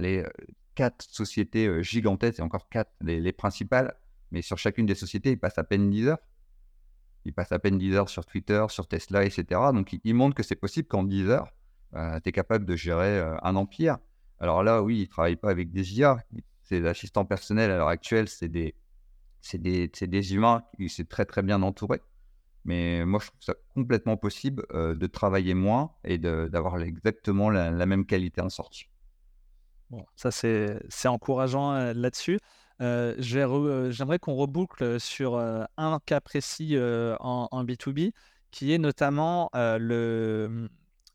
euh, 0.00 0.24
quatre 0.74 1.04
sociétés 1.04 1.82
gigantesques, 1.82 2.40
et 2.40 2.42
encore 2.42 2.68
quatre, 2.68 2.92
les, 3.00 3.20
les, 3.20 3.32
principales, 3.32 3.94
mais 4.30 4.42
sur 4.42 4.58
chacune 4.58 4.86
des 4.86 4.94
sociétés, 4.94 5.32
il 5.32 5.38
passe 5.38 5.58
à 5.58 5.64
peine 5.64 5.90
10 5.90 6.08
heures. 6.08 6.18
Il 7.24 7.32
passe 7.32 7.52
à 7.52 7.58
peine 7.58 7.78
10 7.78 7.94
heures 7.94 8.08
sur 8.08 8.26
Twitter, 8.26 8.64
sur 8.68 8.88
Tesla, 8.88 9.24
etc. 9.24 9.60
Donc, 9.72 9.96
il, 10.02 10.14
montre 10.14 10.34
que 10.34 10.42
c'est 10.42 10.56
possible 10.56 10.88
qu'en 10.88 11.04
10 11.04 11.28
heures, 11.28 11.52
tu 11.94 12.28
es 12.28 12.32
capable 12.32 12.64
de 12.64 12.74
gérer 12.74 13.20
un 13.42 13.54
empire. 13.54 13.98
Alors 14.40 14.64
là, 14.64 14.82
oui, 14.82 14.96
il 14.96 15.02
ne 15.02 15.06
travaille 15.06 15.36
pas 15.36 15.50
avec 15.50 15.70
des 15.70 15.98
IA. 15.98 16.16
Ses 16.62 16.84
assistants 16.86 17.24
personnels 17.24 17.70
à 17.70 17.76
l'heure 17.76 17.88
actuelle, 17.88 18.26
c'est 18.28 18.48
des, 18.48 18.74
humains 20.34 20.64
qui 20.76 20.88
sont 20.88 21.04
très 21.04 21.26
très 21.26 21.42
bien 21.42 21.62
entourés. 21.62 22.00
Mais 22.64 23.04
moi, 23.04 23.20
je 23.20 23.26
trouve 23.26 23.42
ça 23.42 23.54
complètement 23.74 24.16
possible 24.16 24.64
euh, 24.72 24.94
de 24.94 25.06
travailler 25.06 25.54
moins 25.54 25.92
et 26.04 26.18
d'avoir 26.18 26.80
exactement 26.80 27.50
la, 27.50 27.86
même 27.86 28.06
qualité 28.06 28.40
en 28.40 28.48
sortie. 28.48 28.86
Ça, 30.16 30.30
c'est 30.30 31.08
encourageant 31.08 31.92
là-dessus. 31.92 32.38
Euh, 32.82 33.14
euh, 33.16 33.90
j'aimerais 33.90 34.18
qu'on 34.18 34.34
reboucle 34.34 34.98
sur 34.98 35.36
euh, 35.36 35.64
un 35.76 36.00
cas 36.04 36.20
précis 36.20 36.76
en, 36.78 37.64
B2B, 37.64 38.12
qui 38.50 38.72
est 38.72 38.78
notamment 38.78 39.50
le, 39.54 40.68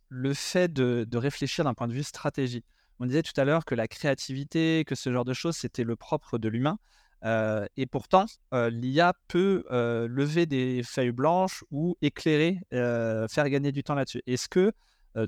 le 0.09 0.33
fait 0.33 0.71
de, 0.71 1.05
de 1.07 1.17
réfléchir 1.17 1.65
d'un 1.65 1.73
point 1.73 1.87
de 1.87 1.93
vue 1.93 2.03
stratégie. 2.03 2.63
On 2.99 3.05
disait 3.05 3.21
tout 3.21 3.39
à 3.39 3.45
l'heure 3.45 3.65
que 3.65 3.75
la 3.75 3.87
créativité, 3.87 4.83
que 4.85 4.95
ce 4.95 5.11
genre 5.11 5.25
de 5.25 5.33
choses, 5.33 5.55
c'était 5.55 5.83
le 5.83 5.95
propre 5.95 6.37
de 6.37 6.49
l'humain. 6.49 6.79
Et 7.23 7.85
pourtant, 7.89 8.25
l'IA 8.51 9.13
peut 9.27 9.63
lever 9.69 10.45
des 10.45 10.83
feuilles 10.83 11.11
blanches 11.11 11.63
ou 11.71 11.97
éclairer, 12.01 12.59
faire 12.71 13.49
gagner 13.49 13.71
du 13.71 13.83
temps 13.83 13.95
là-dessus. 13.95 14.21
Est-ce 14.27 14.49
que 14.49 14.71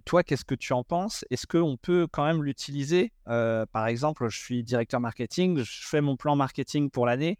toi, 0.05 0.23
qu'est-ce 0.23 0.45
que 0.45 0.53
tu 0.55 0.73
en 0.73 0.83
penses? 0.83 1.25
Est-ce 1.31 1.47
qu'on 1.47 1.75
peut 1.75 2.07
quand 2.11 2.25
même 2.25 2.43
l'utiliser? 2.43 3.11
Par 3.25 3.87
exemple, 3.87 4.27
je 4.29 4.37
suis 4.37 4.63
directeur 4.63 4.99
marketing, 4.99 5.63
je 5.63 5.87
fais 5.87 6.01
mon 6.01 6.15
plan 6.15 6.35
marketing 6.35 6.91
pour 6.91 7.05
l'année, 7.05 7.39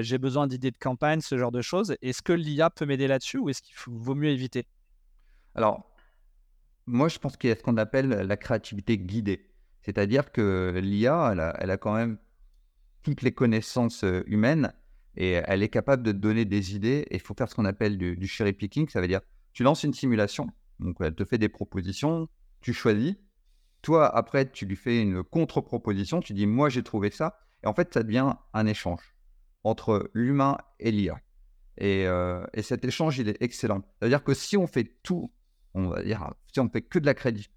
j'ai 0.00 0.18
besoin 0.18 0.46
d'idées 0.46 0.70
de 0.70 0.78
campagne, 0.78 1.20
ce 1.20 1.36
genre 1.36 1.52
de 1.52 1.60
choses. 1.60 1.94
Est-ce 2.00 2.22
que 2.22 2.32
l'IA 2.32 2.70
peut 2.70 2.86
m'aider 2.86 3.06
là-dessus 3.06 3.38
ou 3.38 3.50
est-ce 3.50 3.60
qu'il 3.60 3.74
vaut 3.86 4.14
mieux 4.14 4.30
éviter? 4.30 4.66
Alors, 5.54 5.94
moi, 6.86 7.08
je 7.08 7.18
pense 7.18 7.36
qu'il 7.36 7.50
y 7.50 7.52
a 7.52 7.56
ce 7.56 7.62
qu'on 7.62 7.76
appelle 7.76 8.08
la 8.08 8.36
créativité 8.36 8.98
guidée. 8.98 9.50
C'est-à-dire 9.82 10.32
que 10.32 10.80
l'IA, 10.82 11.54
elle 11.58 11.70
a, 11.70 11.76
quand 11.76 11.94
même 11.94 12.16
toutes 13.04 13.22
les 13.22 13.32
connaissances 13.32 14.04
humaines 14.26 14.72
et 15.16 15.32
elle 15.44 15.62
est 15.62 15.68
capable 15.68 16.02
de 16.02 16.10
donner 16.10 16.44
des 16.44 16.74
idées. 16.74 17.06
Et 17.10 17.16
il 17.16 17.20
faut 17.20 17.34
faire 17.34 17.48
ce 17.48 17.54
qu'on 17.54 17.64
appelle 17.64 17.96
du, 17.96 18.26
cherry 18.26 18.52
picking. 18.52 18.88
Ça 18.88 19.00
veut 19.00 19.06
dire, 19.06 19.20
tu 19.52 19.62
lances 19.62 19.84
une 19.84 19.94
simulation, 19.94 20.48
donc, 20.80 20.96
elle 21.00 21.14
te 21.14 21.24
fait 21.24 21.38
des 21.38 21.48
propositions, 21.48 22.28
tu 22.60 22.72
choisis. 22.72 23.14
Toi, 23.82 24.14
après, 24.14 24.50
tu 24.50 24.66
lui 24.66 24.76
fais 24.76 25.00
une 25.00 25.22
contre-proposition, 25.22 26.20
tu 26.20 26.32
dis, 26.32 26.46
moi, 26.46 26.68
j'ai 26.68 26.82
trouvé 26.82 27.10
ça. 27.10 27.38
Et 27.62 27.66
en 27.66 27.74
fait, 27.74 27.92
ça 27.92 28.02
devient 28.02 28.34
un 28.52 28.66
échange 28.66 29.14
entre 29.62 30.10
l'humain 30.14 30.58
et 30.80 30.90
l'IA. 30.90 31.20
Euh, 31.82 32.46
et, 32.52 32.62
cet 32.62 32.84
échange, 32.84 33.18
il 33.18 33.28
est 33.28 33.40
excellent. 33.42 33.82
C'est-à-dire 33.98 34.24
que 34.24 34.34
si 34.34 34.56
on 34.56 34.66
fait 34.66 34.96
tout, 35.02 35.32
on 35.74 35.88
va 35.88 36.02
dire, 36.02 36.34
si 36.52 36.60
on 36.60 36.68
fait 36.68 36.82
que 36.82 36.98
de 36.98 37.06
la 37.06 37.14
crédit, 37.14 37.48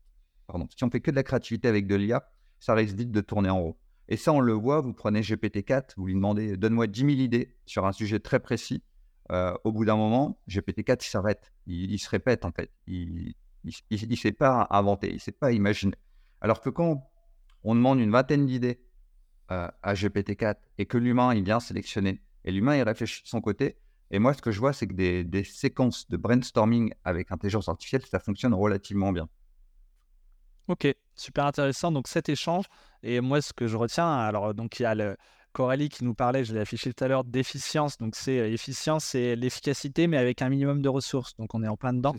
si 0.75 0.83
on 0.83 0.89
fait 0.89 1.01
que 1.01 1.11
de 1.11 1.15
la 1.15 1.23
créativité 1.23 1.67
avec 1.67 1.87
de 1.87 1.95
l'IA, 1.95 2.29
ça 2.59 2.73
risque 2.73 2.95
vite 2.95 3.11
de 3.11 3.21
tourner 3.21 3.49
en 3.49 3.61
rond. 3.61 3.77
Et 4.09 4.17
ça, 4.17 4.31
on 4.31 4.39
le 4.39 4.53
voit, 4.53 4.81
vous 4.81 4.93
prenez 4.93 5.21
GPT-4, 5.21 5.93
vous 5.97 6.07
lui 6.07 6.13
demandez, 6.13 6.55
donne-moi 6.55 6.87
10 6.87 6.99
000 6.99 7.11
idées 7.11 7.55
sur 7.65 7.85
un 7.85 7.91
sujet 7.91 8.19
très 8.19 8.39
précis. 8.39 8.83
Euh, 9.31 9.53
au 9.65 9.73
bout 9.73 9.83
d'un 9.83 9.97
moment, 9.97 10.39
GPT-4 10.49 11.05
s'arrête, 11.05 11.51
il, 11.65 11.99
se 11.99 12.09
répète 12.09 12.45
en 12.45 12.51
fait, 12.51 12.71
il 12.87 13.35
ne 13.65 14.15
sait 14.15 14.31
pas 14.31 14.67
inventer, 14.69 15.09
il 15.09 15.15
ne 15.15 15.19
sait 15.19 15.33
pas 15.33 15.51
imaginer. 15.51 15.95
Alors 16.39 16.61
que 16.61 16.69
quand 16.69 17.03
on 17.65 17.75
demande 17.75 17.99
une 17.99 18.11
vingtaine 18.11 18.45
d'idées 18.45 18.79
euh, 19.51 19.67
à 19.83 19.93
GPT-4 19.95 20.55
et 20.77 20.85
que 20.85 20.97
l'humain 20.97 21.33
il 21.33 21.43
vient 21.43 21.59
sélectionner 21.59 22.21
et 22.45 22.53
l'humain 22.53 22.77
il 22.77 22.83
réfléchit 22.83 23.23
de 23.23 23.27
son 23.27 23.41
côté, 23.41 23.77
et 24.11 24.19
moi 24.19 24.33
ce 24.33 24.41
que 24.41 24.51
je 24.51 24.61
vois 24.61 24.71
c'est 24.71 24.87
que 24.87 24.93
des, 24.93 25.25
des, 25.25 25.43
séquences 25.43 26.07
de 26.07 26.15
brainstorming 26.15 26.93
avec 27.03 27.29
intelligence 27.29 27.67
artificielle 27.67 28.05
ça 28.05 28.19
fonctionne 28.19 28.53
relativement 28.53 29.11
bien. 29.11 29.27
Ok, 30.67 30.87
super 31.15 31.45
intéressant. 31.45 31.91
Donc 31.91 32.07
cet 32.07 32.29
échange 32.29 32.65
et 33.03 33.21
moi 33.21 33.41
ce 33.41 33.53
que 33.53 33.67
je 33.67 33.77
retiens, 33.77 34.11
alors 34.17 34.53
donc 34.53 34.79
il 34.79 34.83
y 34.83 34.85
a 34.85 34.95
le, 34.95 35.15
Coralie 35.57 35.89
qui 35.89 36.03
nous 36.03 36.13
parlait, 36.13 36.43
je 36.43 36.53
l'ai 36.53 36.59
affiché 36.59 36.93
tout 36.93 37.03
à 37.03 37.07
l'heure, 37.07 37.23
d'efficience. 37.23 37.97
Donc, 37.97 38.15
c'est 38.15 38.39
euh, 38.39 38.53
efficience, 38.53 39.05
c'est 39.05 39.35
l'efficacité, 39.35 40.05
mais 40.05 40.17
avec 40.17 40.43
un 40.43 40.49
minimum 40.49 40.83
de 40.83 40.89
ressources. 40.89 41.35
Donc, 41.37 41.55
on 41.55 41.63
est 41.63 41.67
en 41.67 41.75
plein 41.75 41.93
dedans. 41.93 42.13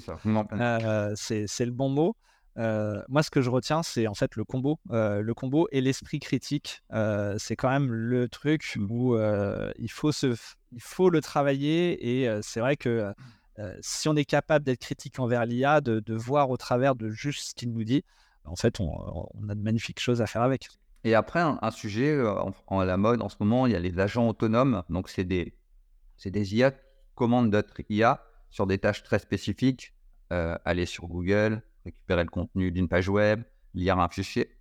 C'est 1.14 1.44
euh, 1.44 1.64
le 1.64 1.70
bon 1.70 1.88
mot. 1.88 2.16
Euh, 2.56 3.00
moi, 3.08 3.22
ce 3.22 3.30
que 3.30 3.40
je 3.40 3.48
retiens, 3.48 3.84
c'est 3.84 4.08
en 4.08 4.14
fait 4.14 4.34
le 4.34 4.44
combo. 4.44 4.80
le 4.90 5.32
combo 5.34 5.68
et 5.70 5.80
l'esprit 5.80 6.18
critique. 6.18 6.82
c'est 7.38 7.54
quand 7.54 7.70
même 7.70 7.92
le 7.92 8.28
truc 8.28 8.74
mmh. 8.74 8.90
où 8.90 9.16
il, 9.78 9.90
faut 9.90 10.10
se, 10.10 10.34
il 10.72 10.82
faut 10.82 11.08
le 11.08 11.20
travailler. 11.20 12.22
Et 12.24 12.42
c'est 12.42 12.58
vrai 12.58 12.76
que 12.76 13.12
si 13.80 14.08
on 14.08 14.16
est 14.16 14.24
capable 14.24 14.64
d'être 14.64 14.80
critique 14.80 15.20
envers 15.20 15.46
l'IA, 15.46 15.80
de, 15.80 16.00
de, 16.00 16.14
voir 16.14 16.50
au 16.50 16.56
travers 16.56 16.96
de 16.96 17.08
juste 17.08 17.50
ce 17.50 17.54
qu'il 17.54 17.70
nous 17.70 17.84
dit, 17.84 18.02
en 18.48 18.56
fait, 18.56 18.80
on, 18.80 19.30
a 19.48 19.54
de 19.54 19.62
magnifiques 19.62 20.00
choses 20.00 20.20
à 20.22 20.26
faire 20.26 20.42
avec. 20.42 20.68
Et 21.04 21.14
après, 21.14 21.40
un, 21.40 21.70
sujet 21.70 22.10
euh, 22.10 22.34
en, 22.66 22.82
la 22.82 22.96
mode 22.96 23.22
en 23.22 23.28
ce 23.28 23.36
moment, 23.40 23.66
il 23.66 23.72
y 23.72 23.76
a 23.76 23.80
les 23.80 23.98
agents 23.98 24.28
autonomes. 24.28 24.82
Donc, 24.90 25.08
c'est 25.08 25.24
des, 25.24 25.54
des 26.24 26.56
IA 26.56 26.72
qui 26.72 26.78
commandent 27.14 27.50
d'autres 27.50 27.80
IA 27.88 28.22
sur 28.50 28.66
des 28.66 28.78
tâches 28.78 29.02
très 29.02 29.18
spécifiques. 29.18 29.94
Euh, 30.30 30.58
aller 30.66 30.84
sur 30.84 31.06
Google, 31.06 31.62
récupérer 31.86 32.22
le 32.22 32.28
contenu 32.28 32.70
d'une 32.70 32.86
page 32.86 33.08
web, 33.08 33.44
lire 33.72 33.98
un 33.98 34.10
fichier. 34.10 34.58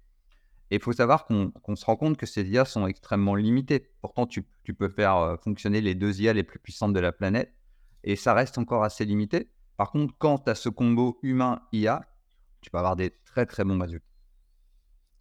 Et 0.72 0.76
il 0.78 0.82
faut 0.82 0.94
savoir 0.94 1.26
qu'on 1.26 1.76
se 1.76 1.86
rend 1.86 1.98
compte 1.98 2.16
que 2.16 2.26
ces 2.26 2.48
IA 2.48 2.64
sont 2.64 2.88
extrêmement 2.88 3.36
limitées. 3.36 3.90
Pourtant, 4.02 4.28
tu, 4.28 4.46
tu 4.64 4.74
peux 4.74 4.88
faire 4.88 5.18
euh, 5.18 5.36
fonctionner 5.38 5.82
les 5.82 5.94
deux 5.94 6.22
IA 6.22 6.32
les 6.32 6.44
plus 6.44 6.60
puissantes 6.60 6.94
de 6.94 7.00
la 7.02 7.12
planète 7.12 7.54
et 8.06 8.16
ça 8.16 8.34
reste 8.34 8.58
encore 8.58 8.84
assez 8.86 9.04
limité. 9.04 9.50
Par 9.76 9.92
contre, 9.92 10.14
quand 10.18 10.40
tu 10.40 10.50
as 10.50 10.56
ce 10.56 10.70
combo 10.70 11.20
humain-IA, 11.22 12.06
tu 12.62 12.70
peux 12.70 12.78
avoir 12.78 12.96
des 12.96 13.14
très 13.26 13.46
très 13.46 13.64
bons 13.64 13.80
résultats. 13.80 14.08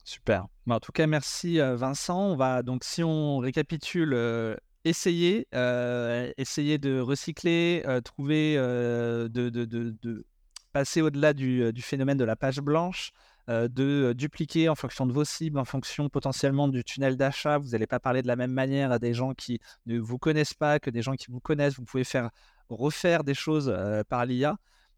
Super. 0.07 0.47
Bah, 0.67 0.77
en 0.77 0.81
tout 0.81 0.93
cas, 0.93 1.09
merci 1.09 1.61
euh, 1.61 1.75
Vincent. 1.75 2.31
On 2.31 2.37
va 2.37 2.63
donc, 2.63 2.85
si 2.85 3.03
on 3.03 3.39
récapitule, 3.39 4.13
euh, 4.15 4.55
essayer, 4.85 5.49
euh, 5.53 6.33
de 6.37 7.01
recycler, 7.01 7.85
trouver, 8.05 8.55
de, 8.55 9.29
de, 9.29 10.27
passer 10.73 11.03
au-delà 11.03 11.33
du, 11.33 11.73
phénomène 11.83 12.17
de 12.19 12.25
la 12.25 12.37
page 12.37 12.61
blanche, 12.61 13.11
de 13.49 14.13
dupliquer 14.13 14.69
en 14.69 14.77
fonction 14.77 15.07
de 15.07 15.13
vos 15.13 15.25
cibles, 15.25 15.59
en 15.59 15.65
fonction 15.65 16.09
potentiellement 16.09 16.69
du 16.69 16.85
tunnel 16.85 17.17
d'achat. 17.17 17.59
Vous 17.59 17.71
n'allez 17.71 17.89
pas 17.89 17.99
parler 17.99 18.23
de 18.23 18.29
la 18.29 18.37
même 18.37 18.53
manière 18.53 18.93
à 18.93 19.01
des 19.01 19.13
gens 19.13 19.35
qui 19.35 19.59
ne 19.87 19.99
vous 19.99 20.19
connaissent 20.19 20.55
pas 20.55 20.79
que 20.79 20.91
des 20.91 21.03
gens 21.03 21.15
qui 21.15 21.33
vous 21.33 21.41
connaissent. 21.41 21.75
Vous 21.75 21.85
pouvez 21.85 22.05
faire 22.05 22.31
refaire 22.69 23.25
des 23.25 23.35
choses 23.35 23.77
par 24.09 24.25
l'IA. 24.25 24.57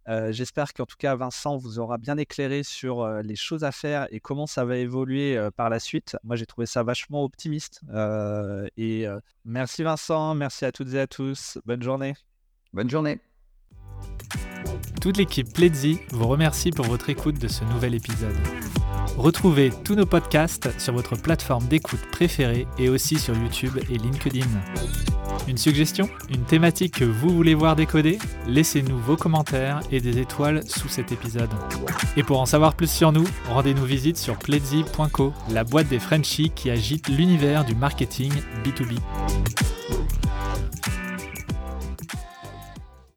Euh, 0.08 0.32
j'espère 0.32 0.72
qu'en 0.72 0.86
tout 0.86 0.96
cas, 0.98 1.14
Vincent 1.16 1.56
vous 1.56 1.78
aura 1.78 1.98
bien 1.98 2.16
éclairé 2.16 2.62
sur 2.62 3.02
euh, 3.02 3.22
les 3.22 3.36
choses 3.36 3.64
à 3.64 3.72
faire 3.72 4.06
et 4.10 4.20
comment 4.20 4.46
ça 4.46 4.64
va 4.64 4.78
évoluer 4.78 5.36
euh, 5.36 5.50
par 5.50 5.68
la 5.68 5.78
suite. 5.78 6.16
Moi, 6.24 6.36
j'ai 6.36 6.46
trouvé 6.46 6.66
ça 6.66 6.82
vachement 6.82 7.24
optimiste. 7.24 7.82
et 8.76 9.06
merci 9.44 9.82
Vincent, 9.82 10.34
merci 10.34 10.64
à 10.64 10.72
toutes 10.72 10.94
et 10.94 11.00
à 11.00 11.06
tous. 11.06 11.58
Bonne 11.66 11.82
journée. 11.82 12.14
Bonne 12.72 12.90
journée. 12.90 13.20
Toute 15.00 15.16
l'équipe 15.16 15.52
Pledzi 15.52 16.00
vous 16.10 16.26
remercie 16.26 16.70
pour 16.70 16.86
votre 16.86 17.08
écoute 17.10 17.38
de 17.38 17.48
ce 17.48 17.64
nouvel 17.64 17.94
épisode. 17.94 18.36
Retrouvez 19.18 19.72
tous 19.82 19.96
nos 19.96 20.06
podcasts 20.06 20.70
sur 20.78 20.94
votre 20.94 21.16
plateforme 21.16 21.66
d'écoute 21.66 22.00
préférée 22.12 22.68
et 22.78 22.88
aussi 22.88 23.18
sur 23.18 23.34
YouTube 23.36 23.76
et 23.90 23.98
LinkedIn. 23.98 24.46
Une 25.48 25.58
suggestion? 25.58 26.08
Une 26.30 26.44
thématique 26.44 27.00
que 27.00 27.04
vous 27.04 27.30
voulez 27.30 27.54
voir 27.54 27.74
décoder? 27.74 28.20
Laissez-nous 28.46 28.96
vos 28.96 29.16
commentaires 29.16 29.80
et 29.90 30.00
des 30.00 30.18
étoiles 30.20 30.62
sous 30.68 30.88
cet 30.88 31.10
épisode. 31.10 31.50
Et 32.16 32.22
pour 32.22 32.40
en 32.40 32.46
savoir 32.46 32.74
plus 32.74 32.88
sur 32.88 33.10
nous, 33.10 33.26
rendez-nous 33.48 33.84
visite 33.84 34.16
sur 34.16 34.38
pledzi.co, 34.38 35.32
la 35.50 35.64
boîte 35.64 35.88
des 35.88 35.98
Frenchies 35.98 36.52
qui 36.54 36.70
agite 36.70 37.08
l'univers 37.08 37.64
du 37.64 37.74
marketing 37.74 38.32
B2B. 38.64 39.00